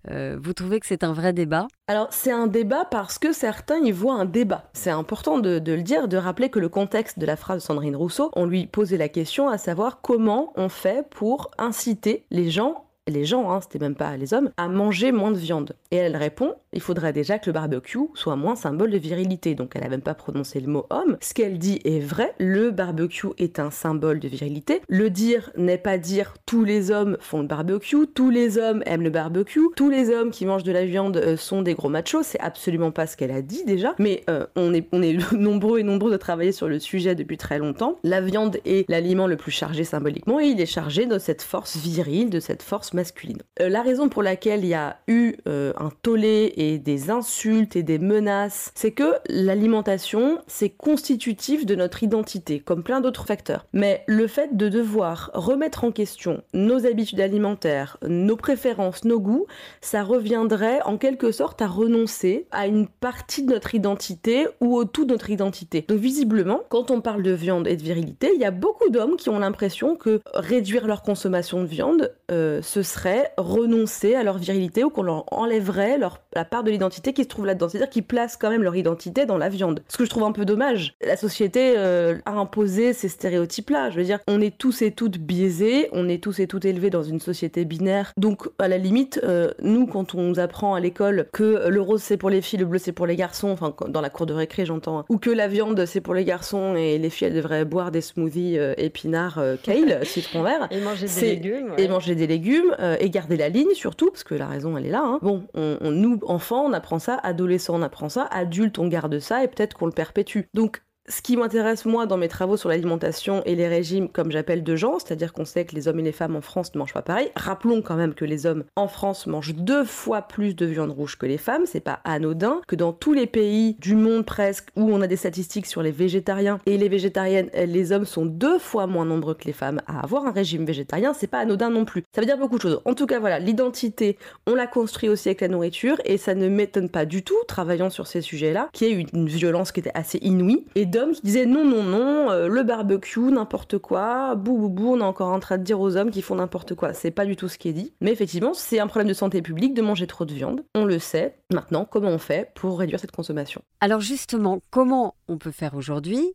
euh, 0.09 0.37
vous 0.41 0.53
trouvez 0.53 0.79
que 0.79 0.85
c'est 0.85 1.03
un 1.03 1.13
vrai 1.13 1.33
débat? 1.33 1.67
Alors 1.87 2.07
c'est 2.11 2.31
un 2.31 2.47
débat 2.47 2.85
parce 2.85 3.19
que 3.19 3.33
certains 3.33 3.77
y 3.79 3.91
voient 3.91 4.15
un 4.15 4.25
débat. 4.25 4.69
C'est 4.73 4.89
important 4.89 5.39
de, 5.39 5.59
le 5.59 5.81
dire, 5.83 6.07
de 6.07 6.17
rappeler 6.17 6.49
que 6.49 6.59
le 6.59 6.69
contexte 6.69 7.19
de 7.19 7.25
la 7.25 7.35
phrase 7.35 7.61
de 7.61 7.67
Sandrine 7.67 7.95
Rousseau, 7.95 8.31
on 8.35 8.45
lui 8.45 8.67
posait 8.67 8.97
la 8.97 9.09
question 9.09 9.49
à 9.49 9.57
savoir 9.57 10.01
comment 10.01 10.53
on 10.55 10.69
fait 10.69 11.07
pour 11.09 11.51
inciter 11.57 12.25
les 12.31 12.49
gens 12.49 12.86
les 13.07 13.25
gens, 13.25 13.51
hein, 13.51 13.61
c'était 13.61 13.79
même 13.79 13.95
pas 13.95 14.15
les 14.17 14.33
hommes, 14.33 14.51
à 14.57 14.67
manger 14.67 15.11
moins 15.11 15.31
de 15.31 15.37
viande. 15.37 15.75
Et 15.91 15.97
elle 15.97 16.15
répond, 16.15 16.55
il 16.73 16.81
faudrait 16.81 17.13
déjà 17.13 17.39
que 17.39 17.47
le 17.47 17.53
barbecue 17.53 17.97
soit 18.13 18.35
moins 18.35 18.55
symbole 18.55 18.91
de 18.91 18.97
virilité. 18.97 19.55
Donc 19.55 19.71
elle 19.75 19.83
n'a 19.83 19.89
même 19.89 20.01
pas 20.01 20.13
prononcé 20.13 20.59
le 20.59 20.67
mot 20.67 20.85
homme. 20.89 21.17
Ce 21.21 21.33
qu'elle 21.33 21.57
dit 21.57 21.79
est 21.85 21.99
vrai, 21.99 22.33
le 22.37 22.71
barbecue 22.71 23.27
est 23.37 23.59
un 23.59 23.71
symbole 23.71 24.19
de 24.19 24.27
virilité. 24.27 24.81
Le 24.89 25.09
dire 25.09 25.51
n'est 25.57 25.77
pas 25.77 25.97
dire 25.97 26.35
tous 26.45 26.63
les 26.63 26.91
hommes 26.91 27.17
font 27.19 27.41
le 27.41 27.47
barbecue, 27.47 28.07
tous 28.13 28.29
les 28.29 28.57
hommes 28.57 28.83
aiment 28.85 29.03
le 29.03 29.09
barbecue, 29.09 29.67
tous 29.75 29.89
les 29.89 30.09
hommes 30.09 30.31
qui 30.31 30.45
mangent 30.45 30.63
de 30.63 30.71
la 30.71 30.85
viande 30.85 31.17
euh, 31.17 31.37
sont 31.37 31.61
des 31.61 31.73
gros 31.73 31.89
machos. 31.89 32.23
C'est 32.23 32.39
absolument 32.39 32.91
pas 32.91 33.07
ce 33.07 33.15
qu'elle 33.17 33.31
a 33.31 33.41
dit 33.41 33.63
déjà. 33.65 33.95
Mais 33.99 34.23
euh, 34.29 34.45
on, 34.55 34.73
est, 34.73 34.85
nombreux 35.31 35.79
et 35.79 35.83
nombreux 35.83 36.11
de 36.11 36.17
travailler 36.17 36.51
sur 36.51 36.67
le 36.67 36.79
sujet 36.79 37.15
depuis 37.15 37.37
très 37.37 37.59
longtemps. 37.59 37.97
La 38.03 38.21
viande 38.21 38.57
est 38.65 38.89
l'aliment 38.89 39.27
le 39.27 39.37
plus 39.37 39.51
chargé 39.51 39.83
symboliquement 39.83 40.39
et 40.39 40.47
il 40.47 40.59
est 40.59 40.65
chargé 40.65 41.05
de 41.05 41.17
cette 41.17 41.41
force 41.41 41.77
virile, 41.77 42.29
de 42.29 42.39
cette 42.39 42.61
force 42.61 42.93
masculine. 42.97 43.37
Euh, 43.61 43.69
la 43.69 43.81
raison 43.81 44.09
pour 44.09 44.23
laquelle 44.23 44.65
il 44.65 44.69
y 44.69 44.73
a 44.73 44.97
eu 45.07 45.35
euh, 45.47 45.71
un 45.77 45.91
tollé 46.01 46.53
et 46.57 46.79
des 46.79 47.09
insultes 47.09 47.75
et 47.75 47.83
des 47.83 47.99
menaces, 47.99 48.71
c'est 48.75 48.91
que 48.91 49.13
l'alimentation, 49.29 50.39
c'est 50.47 50.69
constitutif 50.69 51.65
de 51.65 51.75
notre 51.75 52.03
identité, 52.03 52.59
comme 52.59 52.83
plein 52.83 52.99
d'autres 52.99 53.25
facteurs. 53.25 53.65
Mais 53.71 54.03
le 54.07 54.27
fait 54.27 54.57
de 54.57 54.67
devoir 54.67 55.31
remettre 55.33 55.83
en 55.83 55.91
question 55.91 56.43
nos 56.53 56.85
habitudes 56.85 57.21
alimentaires, 57.21 57.97
nos 58.05 58.35
préférences, 58.35 59.05
nos 59.05 59.19
goûts, 59.19 59.45
ça 59.81 60.03
reviendrait 60.03 60.81
en 60.83 60.97
quelque 60.97 61.31
sorte 61.31 61.61
à 61.61 61.67
renoncer 61.67 62.47
à 62.51 62.67
une 62.67 62.87
partie 62.87 63.43
de 63.43 63.53
notre 63.53 63.75
identité 63.75 64.47
ou 64.59 64.75
au 64.75 64.85
tout 64.85 65.05
de 65.05 65.11
notre 65.11 65.29
identité. 65.29 65.85
Donc 65.87 65.99
visiblement, 65.99 66.61
quand 66.69 66.91
on 66.91 67.01
parle 67.01 67.21
de 67.21 67.31
viande 67.31 67.67
et 67.67 67.77
de 67.77 67.83
virilité, 67.83 68.31
il 68.33 68.41
y 68.41 68.45
a 68.45 68.51
beaucoup 68.51 68.89
d'hommes 68.89 69.17
qui 69.17 69.29
ont 69.29 69.39
l'impression 69.39 69.95
que 69.95 70.19
réduire 70.33 70.87
leur 70.87 71.03
consommation 71.03 71.61
de 71.61 71.67
viande, 71.67 72.13
euh, 72.31 72.61
serait 72.87 73.31
renoncer 73.37 74.15
à 74.15 74.23
leur 74.23 74.37
virilité 74.37 74.83
ou 74.83 74.89
qu'on 74.89 75.03
leur 75.03 75.31
enlèverait 75.33 75.97
leur, 75.97 76.21
la 76.33 76.45
part 76.45 76.63
de 76.63 76.71
l'identité 76.71 77.13
qui 77.13 77.23
se 77.23 77.27
trouve 77.27 77.45
là-dedans. 77.45 77.69
C'est-à-dire 77.69 77.89
qu'ils 77.89 78.03
placent 78.03 78.37
quand 78.37 78.49
même 78.49 78.63
leur 78.63 78.75
identité 78.75 79.25
dans 79.25 79.37
la 79.37 79.49
viande. 79.49 79.81
Ce 79.87 79.97
que 79.97 80.05
je 80.05 80.09
trouve 80.09 80.23
un 80.23 80.31
peu 80.31 80.45
dommage. 80.45 80.95
La 81.05 81.17
société 81.17 81.75
euh, 81.77 82.17
a 82.25 82.31
imposé 82.31 82.93
ces 82.93 83.09
stéréotypes-là. 83.09 83.89
Je 83.91 83.97
veux 83.97 84.05
dire, 84.05 84.19
on 84.27 84.41
est 84.41 84.57
tous 84.57 84.81
et 84.81 84.91
toutes 84.91 85.17
biaisés, 85.17 85.89
on 85.91 86.09
est 86.09 86.21
tous 86.21 86.39
et 86.39 86.47
toutes 86.47 86.65
élevés 86.65 86.89
dans 86.89 87.03
une 87.03 87.19
société 87.19 87.65
binaire. 87.65 88.13
Donc, 88.17 88.47
à 88.59 88.67
la 88.67 88.77
limite, 88.77 89.19
euh, 89.23 89.51
nous, 89.61 89.85
quand 89.87 90.15
on 90.15 90.23
nous 90.23 90.39
apprend 90.39 90.75
à 90.75 90.79
l'école 90.79 91.27
que 91.33 91.67
le 91.67 91.81
rose 91.81 92.01
c'est 92.01 92.17
pour 92.17 92.29
les 92.29 92.41
filles, 92.41 92.59
le 92.59 92.65
bleu 92.65 92.79
c'est 92.79 92.91
pour 92.91 93.05
les 93.05 93.15
garçons, 93.15 93.49
enfin, 93.49 93.73
dans 93.89 94.01
la 94.01 94.09
cour 94.09 94.25
de 94.25 94.33
récré, 94.33 94.65
j'entends, 94.65 94.99
hein, 94.99 95.05
ou 95.09 95.17
que 95.17 95.29
la 95.29 95.47
viande 95.47 95.85
c'est 95.85 96.01
pour 96.01 96.13
les 96.13 96.23
garçons 96.23 96.75
et 96.75 96.97
les 96.97 97.09
filles 97.09 97.27
elles 97.27 97.35
devraient 97.35 97.65
boire 97.65 97.91
des 97.91 98.01
smoothies 98.01 98.57
euh, 98.57 98.73
épinards, 98.77 99.41
kale, 99.63 99.99
citron 100.05 100.43
vert. 100.43 100.67
Et 100.71 100.79
manger 100.79 101.07
des 101.07 101.21
légumes. 101.21 101.73
Et 101.77 101.87
manger 101.87 102.15
des 102.15 102.27
légumes, 102.27 102.75
et 102.99 103.09
garder 103.09 103.37
la 103.37 103.49
ligne 103.49 103.73
surtout, 103.73 104.11
parce 104.11 104.23
que 104.23 104.35
la 104.35 104.47
raison 104.47 104.77
elle 104.77 104.85
est 104.85 104.91
là. 104.91 105.03
Hein. 105.03 105.19
Bon, 105.21 105.47
on, 105.53 105.77
on, 105.81 105.91
nous, 105.91 106.19
enfants, 106.27 106.65
on 106.65 106.73
apprend 106.73 106.99
ça, 106.99 107.15
adolescents, 107.15 107.75
on 107.75 107.81
apprend 107.81 108.09
ça, 108.09 108.23
adultes, 108.23 108.79
on 108.79 108.87
garde 108.87 109.19
ça, 109.19 109.43
et 109.43 109.47
peut-être 109.47 109.73
qu'on 109.75 109.85
le 109.87 109.91
perpétue. 109.91 110.41
Donc, 110.53 110.81
Ce 111.09 111.21
qui 111.21 111.37
m'intéresse 111.37 111.85
moi 111.85 112.05
dans 112.05 112.17
mes 112.17 112.27
travaux 112.27 112.57
sur 112.57 112.67
l'alimentation 112.67 113.41
et 113.45 113.55
les 113.55 113.69
régimes 113.69 114.09
comme 114.09 114.29
j'appelle 114.29 114.61
de 114.61 114.75
genre, 114.75 114.99
c'est-à-dire 114.99 115.31
qu'on 115.31 115.45
sait 115.45 115.63
que 115.63 115.73
les 115.73 115.87
hommes 115.87 116.01
et 116.01 116.03
les 116.03 116.11
femmes 116.11 116.35
en 116.35 116.41
France 116.41 116.73
ne 116.73 116.79
mangent 116.79 116.93
pas 116.93 117.01
pareil. 117.01 117.31
Rappelons 117.33 117.81
quand 117.81 117.95
même 117.95 118.13
que 118.13 118.25
les 118.25 118.45
hommes 118.45 118.65
en 118.75 118.89
France 118.89 119.25
mangent 119.25 119.55
deux 119.55 119.85
fois 119.85 120.23
plus 120.23 120.53
de 120.53 120.65
viande 120.65 120.91
rouge 120.91 121.17
que 121.17 121.25
les 121.25 121.37
femmes, 121.37 121.65
c'est 121.65 121.79
pas 121.79 122.01
anodin, 122.03 122.59
que 122.67 122.75
dans 122.75 122.91
tous 122.91 123.13
les 123.13 123.25
pays 123.25 123.77
du 123.79 123.95
monde 123.95 124.25
presque 124.25 124.67
où 124.75 124.91
on 124.91 124.99
a 124.99 125.07
des 125.07 125.15
statistiques 125.15 125.65
sur 125.65 125.81
les 125.81 125.91
végétariens 125.91 126.59
et 126.65 126.77
les 126.77 126.89
végétariennes, 126.89 127.49
les 127.53 127.93
hommes 127.93 128.03
sont 128.03 128.25
deux 128.25 128.59
fois 128.59 128.85
moins 128.85 129.05
nombreux 129.05 129.35
que 129.35 129.45
les 129.45 129.53
femmes 129.53 129.79
à 129.87 130.01
avoir 130.01 130.25
un 130.25 130.31
régime 130.31 130.65
végétarien, 130.65 131.13
c'est 131.13 131.27
pas 131.27 131.39
anodin 131.39 131.69
non 131.69 131.85
plus. 131.85 132.03
Ça 132.13 132.19
veut 132.19 132.27
dire 132.27 132.37
beaucoup 132.37 132.57
de 132.57 132.61
choses. 132.63 132.81
En 132.83 132.95
tout 132.95 133.05
cas, 133.05 133.21
voilà, 133.21 133.39
l'identité, 133.39 134.17
on 134.45 134.55
la 134.55 134.67
construit 134.67 135.07
aussi 135.07 135.29
avec 135.29 135.39
la 135.39 135.47
nourriture 135.47 136.01
et 136.03 136.17
ça 136.17 136.35
ne 136.35 136.49
m'étonne 136.49 136.89
pas 136.89 137.05
du 137.05 137.23
tout, 137.23 137.37
travaillant 137.47 137.89
sur 137.89 138.07
ces 138.07 138.19
sujets-là, 138.19 138.67
ait 138.81 138.89
une, 138.89 139.07
une 139.13 139.29
violence 139.29 139.71
qui 139.71 139.79
était 139.79 139.91
assez 139.93 140.17
inouïe 140.21 140.65
et 140.75 140.85
qui 141.13 141.21
disaient 141.21 141.45
non, 141.45 141.65
non, 141.65 141.83
non, 141.83 142.31
euh, 142.31 142.47
le 142.47 142.63
barbecue, 142.63 143.31
n'importe 143.31 143.77
quoi, 143.77 144.35
bou, 144.35 144.57
bou, 144.57 144.69
bou, 144.69 144.93
on 144.93 144.99
est 144.99 145.03
encore 145.03 145.29
en 145.29 145.39
train 145.39 145.57
de 145.57 145.63
dire 145.63 145.79
aux 145.79 145.95
hommes 145.97 146.11
qu'ils 146.11 146.23
font 146.23 146.35
n'importe 146.35 146.75
quoi. 146.75 146.93
C'est 146.93 147.11
pas 147.11 147.25
du 147.25 147.35
tout 147.35 147.47
ce 147.47 147.57
qui 147.57 147.69
est 147.69 147.73
dit. 147.73 147.93
Mais 148.01 148.11
effectivement, 148.11 148.53
c'est 148.53 148.79
un 148.79 148.87
problème 148.87 149.07
de 149.07 149.13
santé 149.13 149.41
publique 149.41 149.73
de 149.73 149.81
manger 149.81 150.07
trop 150.07 150.25
de 150.25 150.33
viande. 150.33 150.63
On 150.75 150.85
le 150.85 150.99
sait. 150.99 151.37
Maintenant, 151.53 151.85
comment 151.85 152.09
on 152.09 152.17
fait 152.17 152.51
pour 152.55 152.79
réduire 152.79 152.99
cette 152.99 153.11
consommation? 153.11 153.61
Alors 153.79 154.01
justement, 154.01 154.59
comment 154.69 155.15
on 155.27 155.37
peut 155.37 155.51
faire 155.51 155.75
aujourd'hui 155.75 156.33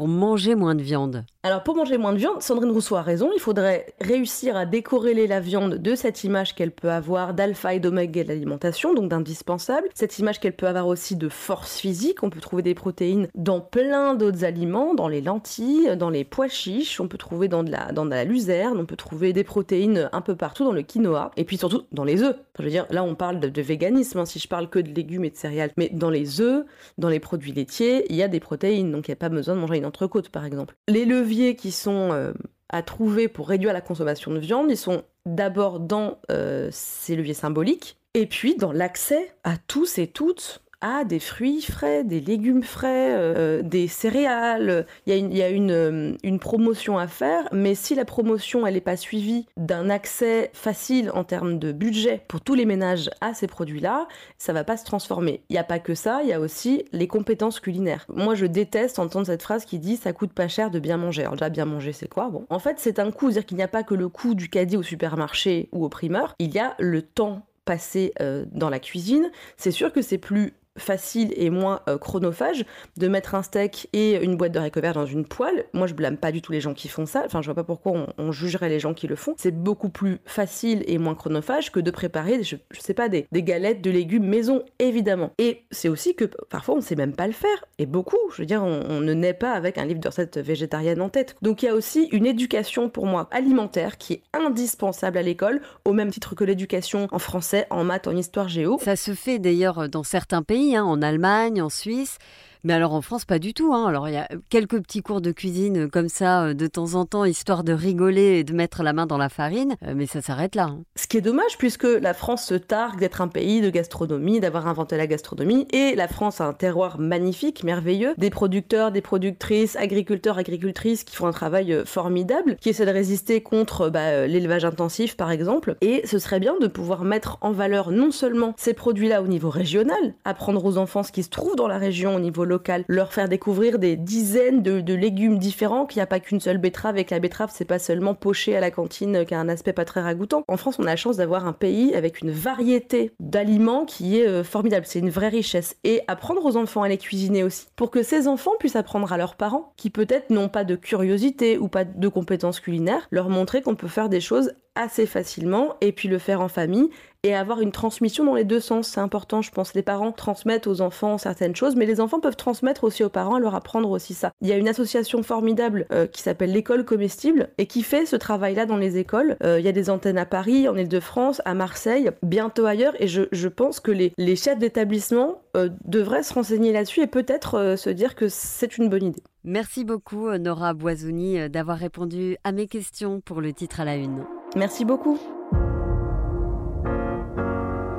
manger 0.00 0.54
moins 0.54 0.74
de 0.74 0.82
viande. 0.82 1.24
Alors 1.44 1.62
pour 1.62 1.74
manger 1.74 1.98
moins 1.98 2.12
de 2.12 2.18
viande, 2.18 2.40
Sandrine 2.40 2.70
Rousseau 2.70 2.96
a 2.96 3.02
raison, 3.02 3.30
il 3.34 3.40
faudrait 3.40 3.86
réussir 4.00 4.56
à 4.56 4.64
décorréler 4.64 5.26
la 5.26 5.40
viande 5.40 5.74
de 5.74 5.94
cette 5.94 6.24
image 6.24 6.54
qu'elle 6.54 6.70
peut 6.70 6.90
avoir 6.90 7.34
d'alpha 7.34 7.74
et 7.74 7.80
d'oméga 7.80 8.22
de 8.22 8.28
l'alimentation, 8.28 8.94
donc 8.94 9.08
d'indispensable, 9.08 9.88
cette 9.94 10.18
image 10.18 10.40
qu'elle 10.40 10.54
peut 10.54 10.68
avoir 10.68 10.86
aussi 10.86 11.16
de 11.16 11.28
force 11.28 11.78
physique, 11.78 12.22
on 12.22 12.30
peut 12.30 12.40
trouver 12.40 12.62
des 12.62 12.74
protéines 12.74 13.28
dans 13.34 13.60
plein 13.60 14.14
d'autres 14.14 14.44
aliments, 14.44 14.94
dans 14.94 15.08
les 15.08 15.20
lentilles, 15.20 15.96
dans 15.96 16.10
les 16.10 16.24
pois 16.24 16.48
chiches, 16.48 17.00
on 17.00 17.08
peut 17.08 17.18
trouver 17.18 17.48
dans 17.48 17.64
de 17.64 17.70
la, 17.70 17.92
dans 17.92 18.04
la 18.04 18.24
luzerne, 18.24 18.78
on 18.78 18.86
peut 18.86 18.96
trouver 18.96 19.32
des 19.32 19.44
protéines 19.44 20.08
un 20.12 20.20
peu 20.20 20.36
partout 20.36 20.64
dans 20.64 20.72
le 20.72 20.82
quinoa, 20.82 21.32
et 21.36 21.44
puis 21.44 21.56
surtout 21.58 21.82
dans 21.92 22.04
les 22.04 22.22
œufs. 22.22 22.36
je 22.58 22.64
veux 22.64 22.70
dire, 22.70 22.86
là 22.90 23.02
on 23.04 23.14
parle 23.14 23.40
de, 23.40 23.48
de 23.48 23.62
véganisme, 23.62 24.20
hein, 24.20 24.26
si 24.26 24.38
je 24.38 24.48
parle 24.48 24.70
que 24.70 24.78
de 24.78 24.92
légumes 24.94 25.24
et 25.24 25.30
de 25.30 25.36
céréales, 25.36 25.72
mais 25.76 25.90
dans 25.92 26.10
les 26.10 26.40
œufs, 26.40 26.64
dans 26.98 27.08
les 27.08 27.20
produits 27.20 27.52
laitiers, 27.52 28.06
il 28.10 28.16
y 28.16 28.22
a 28.22 28.28
des 28.28 28.40
protéines, 28.40 28.92
donc 28.92 29.08
il 29.08 29.10
n'y 29.10 29.14
a 29.14 29.16
pas 29.16 29.28
besoin 29.28 29.54
de 29.54 29.60
manger 29.60 29.78
une 29.78 29.81
entrecôte 29.84 30.28
par 30.28 30.44
exemple. 30.44 30.74
Les 30.88 31.04
leviers 31.04 31.56
qui 31.56 31.70
sont 31.72 32.10
euh, 32.12 32.32
à 32.68 32.82
trouver 32.82 33.28
pour 33.28 33.48
réduire 33.48 33.72
la 33.72 33.80
consommation 33.80 34.32
de 34.32 34.38
viande, 34.38 34.70
ils 34.70 34.76
sont 34.76 35.04
d'abord 35.26 35.80
dans 35.80 36.18
euh, 36.30 36.68
ces 36.72 37.16
leviers 37.16 37.34
symboliques, 37.34 37.96
et 38.14 38.26
puis 38.26 38.56
dans 38.56 38.72
l'accès 38.72 39.34
à 39.44 39.56
tous 39.56 39.98
et 39.98 40.06
toutes 40.06 40.62
à 40.82 41.04
des 41.04 41.20
fruits 41.20 41.62
frais, 41.62 42.04
des 42.04 42.20
légumes 42.20 42.64
frais, 42.64 43.14
euh, 43.14 43.62
des 43.62 43.88
céréales. 43.88 44.86
Il 45.06 45.34
y 45.34 45.42
a, 45.42 45.46
euh, 45.46 46.14
une, 46.22 46.38
promotion 46.38 46.98
à 46.98 47.06
faire, 47.06 47.48
mais 47.52 47.74
si 47.74 47.94
la 47.94 48.04
promotion 48.04 48.66
elle 48.66 48.74
n'est 48.74 48.80
pas 48.80 48.96
suivie 48.96 49.46
d'un 49.56 49.88
accès 49.88 50.50
facile 50.52 51.10
en 51.14 51.24
termes 51.24 51.58
de 51.58 51.70
budget 51.72 52.22
pour 52.26 52.40
tous 52.40 52.54
les 52.54 52.66
ménages 52.66 53.10
à 53.20 53.32
ces 53.32 53.46
produits-là, 53.46 54.08
ça 54.38 54.52
va 54.52 54.64
pas 54.64 54.76
se 54.76 54.84
transformer. 54.84 55.42
Il 55.48 55.52
n'y 55.52 55.58
a 55.58 55.64
pas 55.64 55.78
que 55.78 55.94
ça, 55.94 56.20
il 56.22 56.28
y 56.28 56.32
a 56.32 56.40
aussi 56.40 56.84
les 56.92 57.06
compétences 57.06 57.60
culinaires. 57.60 58.04
Moi, 58.08 58.34
je 58.34 58.46
déteste 58.46 58.98
entendre 58.98 59.26
cette 59.26 59.42
phrase 59.42 59.64
qui 59.64 59.78
dit 59.78 59.96
ça 59.96 60.12
coûte 60.12 60.32
pas 60.32 60.48
cher 60.48 60.70
de 60.70 60.80
bien 60.80 60.96
manger. 60.96 61.22
Alors 61.22 61.34
déjà, 61.34 61.48
bien 61.48 61.64
manger, 61.64 61.92
c'est 61.92 62.08
quoi? 62.08 62.28
Bon, 62.28 62.44
en 62.50 62.58
fait, 62.58 62.76
c'est 62.78 62.98
un 62.98 63.12
coût, 63.12 63.30
c'est-à-dire 63.30 63.46
qu'il 63.46 63.56
n'y 63.56 63.62
a 63.62 63.68
pas 63.68 63.84
que 63.84 63.94
le 63.94 64.08
coût 64.08 64.34
du 64.34 64.48
caddie 64.48 64.76
au 64.76 64.82
supermarché 64.82 65.68
ou 65.70 65.84
au 65.84 65.88
primeur, 65.88 66.34
il 66.40 66.52
y 66.52 66.58
a 66.58 66.74
le 66.78 67.02
temps 67.02 67.46
passé 67.64 68.12
euh, 68.20 68.44
dans 68.50 68.70
la 68.70 68.80
cuisine. 68.80 69.30
C'est 69.56 69.70
sûr 69.70 69.92
que 69.92 70.02
c'est 70.02 70.18
plus 70.18 70.54
facile 70.78 71.32
et 71.36 71.50
moins 71.50 71.80
euh, 71.88 71.98
chronophage 71.98 72.64
de 72.96 73.08
mettre 73.08 73.34
un 73.34 73.42
steak 73.42 73.88
et 73.92 74.22
une 74.22 74.36
boîte 74.36 74.52
de 74.52 74.58
haricots 74.58 74.80
dans 74.80 75.06
une 75.06 75.24
poêle. 75.24 75.64
Moi, 75.72 75.86
je 75.86 75.94
blâme 75.94 76.16
pas 76.16 76.32
du 76.32 76.40
tout 76.40 76.52
les 76.52 76.60
gens 76.60 76.74
qui 76.74 76.88
font 76.88 77.06
ça. 77.06 77.22
Enfin, 77.26 77.42
je 77.42 77.46
vois 77.46 77.54
pas 77.54 77.64
pourquoi 77.64 78.06
on, 78.18 78.32
jugerait 78.32 78.70
les 78.70 78.80
gens 78.80 78.94
qui 78.94 79.06
le 79.06 79.16
font. 79.16 79.34
C'est 79.36 79.54
beaucoup 79.54 79.90
plus 79.90 80.18
facile 80.24 80.82
et 80.86 80.96
moins 80.96 81.14
chronophage 81.14 81.70
que 81.70 81.80
de 81.80 81.90
préparer, 81.90 82.42
je, 82.42 82.56
sais 82.78 82.94
pas, 82.94 83.08
des, 83.08 83.26
galettes 83.32 83.82
de 83.82 83.90
légumes 83.90 84.26
maison, 84.26 84.62
évidemment. 84.78 85.30
Et 85.38 85.64
c'est 85.70 85.88
aussi 85.88 86.14
que 86.14 86.24
parfois 86.24 86.76
on 86.76 86.80
sait 86.80 86.96
même 86.96 87.14
pas 87.14 87.26
le 87.26 87.32
faire. 87.32 87.66
Et 87.78 87.86
beaucoup, 87.86 88.16
je 88.32 88.42
veux 88.42 88.46
dire, 88.46 88.62
on, 88.64 89.00
ne 89.00 89.12
naît 89.12 89.34
pas 89.34 89.52
avec 89.52 89.78
un 89.78 89.84
livre 89.84 90.00
de 90.00 90.08
recettes 90.08 90.38
végétarienne 90.38 91.00
en 91.02 91.08
tête. 91.08 91.36
Donc 91.42 91.62
il 91.62 91.66
y 91.66 91.68
a 91.68 91.74
aussi 91.74 92.08
une 92.12 92.24
éducation 92.24 92.88
pour 92.88 93.06
moi 93.06 93.28
alimentaire 93.32 93.98
qui 93.98 94.14
est 94.14 94.22
indispensable 94.32 95.18
à 95.18 95.22
l'école, 95.22 95.60
au 95.84 95.92
même 95.92 96.10
titre 96.10 96.34
que 96.34 96.44
l'éducation 96.44 97.08
en 97.10 97.18
français, 97.18 97.66
en 97.70 97.84
maths, 97.84 98.06
en 98.06 98.16
histoire 98.16 98.48
géo. 98.48 98.78
Ça 98.80 98.96
se 98.96 99.14
fait 99.14 99.38
d'ailleurs 99.38 99.88
dans 99.88 100.04
certains 100.04 100.42
pays 100.42 100.61
Hein, 100.70 100.84
en 100.84 101.02
Allemagne, 101.02 101.60
en 101.60 101.68
Suisse. 101.68 102.18
Mais 102.64 102.74
alors 102.74 102.94
en 102.94 103.02
France, 103.02 103.24
pas 103.24 103.40
du 103.40 103.54
tout. 103.54 103.74
Hein. 103.74 103.86
Alors 103.86 104.08
il 104.08 104.14
y 104.14 104.18
a 104.18 104.28
quelques 104.48 104.80
petits 104.80 105.02
cours 105.02 105.20
de 105.20 105.32
cuisine 105.32 105.90
comme 105.90 106.08
ça 106.08 106.44
euh, 106.44 106.54
de 106.54 106.66
temps 106.68 106.94
en 106.94 107.04
temps, 107.06 107.24
histoire 107.24 107.64
de 107.64 107.72
rigoler 107.72 108.38
et 108.38 108.44
de 108.44 108.52
mettre 108.52 108.84
la 108.84 108.92
main 108.92 109.06
dans 109.06 109.18
la 109.18 109.28
farine, 109.28 109.76
euh, 109.84 109.94
mais 109.96 110.06
ça 110.06 110.22
s'arrête 110.22 110.54
là. 110.54 110.64
Hein. 110.64 110.82
Ce 110.94 111.08
qui 111.08 111.16
est 111.16 111.22
dommage, 111.22 111.58
puisque 111.58 111.82
la 111.84 112.14
France 112.14 112.44
se 112.44 112.54
targue 112.54 113.00
d'être 113.00 113.20
un 113.20 113.26
pays 113.26 113.60
de 113.60 113.70
gastronomie, 113.70 114.38
d'avoir 114.38 114.68
inventé 114.68 114.96
la 114.96 115.08
gastronomie, 115.08 115.66
et 115.72 115.96
la 115.96 116.06
France 116.06 116.40
a 116.40 116.46
un 116.46 116.52
terroir 116.52 117.00
magnifique, 117.00 117.64
merveilleux, 117.64 118.14
des 118.16 118.30
producteurs, 118.30 118.92
des 118.92 119.00
productrices, 119.00 119.74
agriculteurs, 119.74 120.38
agricultrices 120.38 121.02
qui 121.02 121.16
font 121.16 121.26
un 121.26 121.32
travail 121.32 121.72
euh, 121.72 121.84
formidable, 121.84 122.56
qui 122.60 122.68
essaient 122.68 122.86
de 122.86 122.92
résister 122.92 123.40
contre 123.40 123.90
bah, 123.90 124.28
l'élevage 124.28 124.64
intensif 124.64 125.16
par 125.16 125.32
exemple, 125.32 125.76
et 125.80 126.06
ce 126.06 126.20
serait 126.20 126.40
bien 126.40 126.54
de 126.60 126.68
pouvoir 126.68 127.02
mettre 127.02 127.38
en 127.40 127.50
valeur 127.50 127.90
non 127.90 128.12
seulement 128.12 128.54
ces 128.56 128.72
produits-là 128.72 129.20
au 129.20 129.26
niveau 129.26 129.50
régional, 129.50 130.14
apprendre 130.24 130.64
aux 130.64 130.78
enfants 130.78 131.02
ce 131.02 131.10
qui 131.10 131.24
se 131.24 131.30
trouve 131.30 131.56
dans 131.56 131.66
la 131.66 131.78
région 131.78 132.14
au 132.14 132.20
niveau 132.20 132.44
local, 132.44 132.51
leur 132.88 133.12
faire 133.12 133.28
découvrir 133.28 133.78
des 133.78 133.96
dizaines 133.96 134.62
de, 134.62 134.94
légumes 134.94 135.38
différents, 135.38 135.86
qu'il 135.86 135.98
n'y 135.98 136.02
a 136.02 136.06
pas 136.06 136.20
qu'une 136.20 136.40
seule 136.40 136.58
betterave 136.58 136.98
et 136.98 137.04
que 137.04 137.14
la 137.14 137.20
betterave 137.20 137.50
c'est 137.52 137.64
pas 137.64 137.78
seulement 137.78 138.14
poché 138.14 138.56
à 138.56 138.60
la 138.60 138.70
cantine 138.70 139.24
qui 139.24 139.34
a 139.34 139.40
un 139.40 139.48
aspect 139.48 139.72
pas 139.72 139.84
très 139.84 140.00
ragoûtant. 140.00 140.44
En 140.48 140.56
France, 140.56 140.78
on 140.78 140.82
a 140.82 140.86
la 140.86 140.96
chance 140.96 141.16
d'avoir 141.16 141.46
un 141.46 141.52
pays 141.52 141.94
avec 141.94 142.20
une 142.20 142.30
variété 142.30 143.12
d'aliments 143.20 143.84
qui 143.84 144.18
est 144.18 144.26
euh, 144.26 144.44
formidable, 144.44 144.86
c'est 144.86 144.98
une 144.98 145.10
vraie 145.10 145.28
richesse. 145.28 145.76
Et 145.84 146.02
apprendre 146.08 146.44
aux 146.44 146.56
enfants 146.56 146.82
à 146.82 146.88
les 146.88 146.98
cuisiner 146.98 147.42
aussi, 147.42 147.66
pour 147.76 147.90
que 147.90 148.02
ces 148.02 148.28
enfants 148.28 148.52
puissent 148.58 148.76
apprendre 148.76 149.12
à 149.12 149.16
leurs 149.16 149.36
parents, 149.36 149.72
qui 149.76 149.90
peut-être 149.90 150.30
n'ont 150.30 150.48
pas 150.48 150.64
de 150.64 150.76
curiosité 150.76 151.58
ou 151.58 151.68
pas 151.68 151.84
de 151.84 152.08
compétences 152.08 152.60
culinaires, 152.60 153.06
leur 153.10 153.28
montrer 153.28 153.62
qu'on 153.62 153.74
peut 153.74 153.88
faire 153.88 154.08
des 154.08 154.20
choses 154.20 154.52
assez 154.74 155.06
facilement 155.06 155.76
et 155.80 155.92
puis 155.92 156.08
le 156.08 156.18
faire 156.18 156.40
en 156.40 156.48
famille 156.48 156.88
et 157.24 157.34
avoir 157.36 157.60
une 157.60 157.70
transmission 157.70 158.24
dans 158.24 158.34
les 158.34 158.44
deux 158.44 158.58
sens. 158.58 158.88
C'est 158.88 159.00
important, 159.00 159.42
je 159.42 159.52
pense. 159.52 159.74
Les 159.74 159.82
parents 159.82 160.10
transmettent 160.10 160.66
aux 160.66 160.80
enfants 160.80 161.18
certaines 161.18 161.54
choses, 161.54 161.76
mais 161.76 161.86
les 161.86 162.00
enfants 162.00 162.18
peuvent 162.18 162.36
transmettre 162.36 162.82
aussi 162.82 163.04
aux 163.04 163.08
parents, 163.08 163.38
leur 163.38 163.54
apprendre 163.54 163.90
aussi 163.90 164.12
ça. 164.12 164.32
Il 164.40 164.48
y 164.48 164.52
a 164.52 164.56
une 164.56 164.68
association 164.68 165.22
formidable 165.22 165.86
euh, 165.92 166.06
qui 166.06 166.20
s'appelle 166.20 166.52
l'école 166.52 166.84
comestible 166.84 167.50
et 167.58 167.66
qui 167.66 167.82
fait 167.82 168.06
ce 168.06 168.16
travail-là 168.16 168.66
dans 168.66 168.76
les 168.76 168.98
écoles. 168.98 169.36
Euh, 169.44 169.60
il 169.60 169.64
y 169.64 169.68
a 169.68 169.72
des 169.72 169.88
antennes 169.88 170.18
à 170.18 170.26
Paris, 170.26 170.68
en 170.68 170.76
Ile-de-France, 170.76 171.40
à 171.44 171.54
Marseille, 171.54 172.10
bientôt 172.22 172.66
ailleurs, 172.66 172.94
et 173.00 173.06
je, 173.06 173.22
je 173.30 173.48
pense 173.48 173.78
que 173.78 173.92
les, 173.92 174.12
les 174.18 174.36
chefs 174.36 174.58
d'établissement 174.58 175.42
euh, 175.56 175.68
devraient 175.84 176.24
se 176.24 176.34
renseigner 176.34 176.72
là-dessus 176.72 177.02
et 177.02 177.06
peut-être 177.06 177.76
se 177.76 177.90
dire 177.90 178.16
que 178.16 178.28
c'est 178.28 178.78
une 178.78 178.88
bonne 178.88 179.04
idée. 179.04 179.22
Merci 179.44 179.84
beaucoup, 179.84 180.28
Nora 180.38 180.74
Boisouni, 180.74 181.48
d'avoir 181.50 181.78
répondu 181.78 182.36
à 182.42 182.52
mes 182.52 182.66
questions 182.66 183.20
pour 183.20 183.40
le 183.40 183.52
titre 183.52 183.80
à 183.80 183.84
la 183.84 183.96
une. 183.96 184.24
Merci 184.56 184.84
beaucoup. 184.84 185.18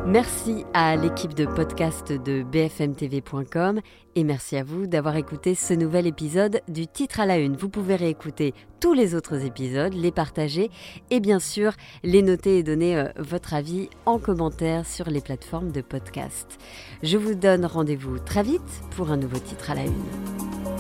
Merci 0.05 0.65
à 0.73 0.95
l'équipe 0.95 1.33
de 1.33 1.45
podcast 1.45 2.11
de 2.11 2.43
bfmtv.com 2.43 3.79
et 4.15 4.23
merci 4.23 4.57
à 4.57 4.63
vous 4.63 4.85
d'avoir 4.85 5.15
écouté 5.15 5.55
ce 5.55 5.73
nouvel 5.73 6.05
épisode 6.05 6.61
du 6.67 6.85
titre 6.85 7.19
à 7.19 7.25
la 7.25 7.39
une. 7.39 7.55
Vous 7.55 7.69
pouvez 7.69 7.95
réécouter 7.95 8.53
tous 8.79 8.93
les 8.93 9.15
autres 9.15 9.43
épisodes, 9.43 9.93
les 9.93 10.11
partager 10.11 10.69
et 11.09 11.19
bien 11.19 11.39
sûr 11.39 11.73
les 12.03 12.21
noter 12.21 12.59
et 12.59 12.63
donner 12.63 12.95
euh, 12.95 13.07
votre 13.17 13.55
avis 13.55 13.89
en 14.05 14.19
commentaire 14.19 14.85
sur 14.85 15.09
les 15.09 15.21
plateformes 15.21 15.71
de 15.71 15.81
podcast. 15.81 16.59
Je 17.01 17.17
vous 17.17 17.33
donne 17.33 17.65
rendez-vous 17.65 18.19
très 18.19 18.43
vite 18.43 18.61
pour 18.91 19.09
un 19.09 19.17
nouveau 19.17 19.39
titre 19.39 19.71
à 19.71 19.75
la 19.75 19.85
une. 19.85 20.72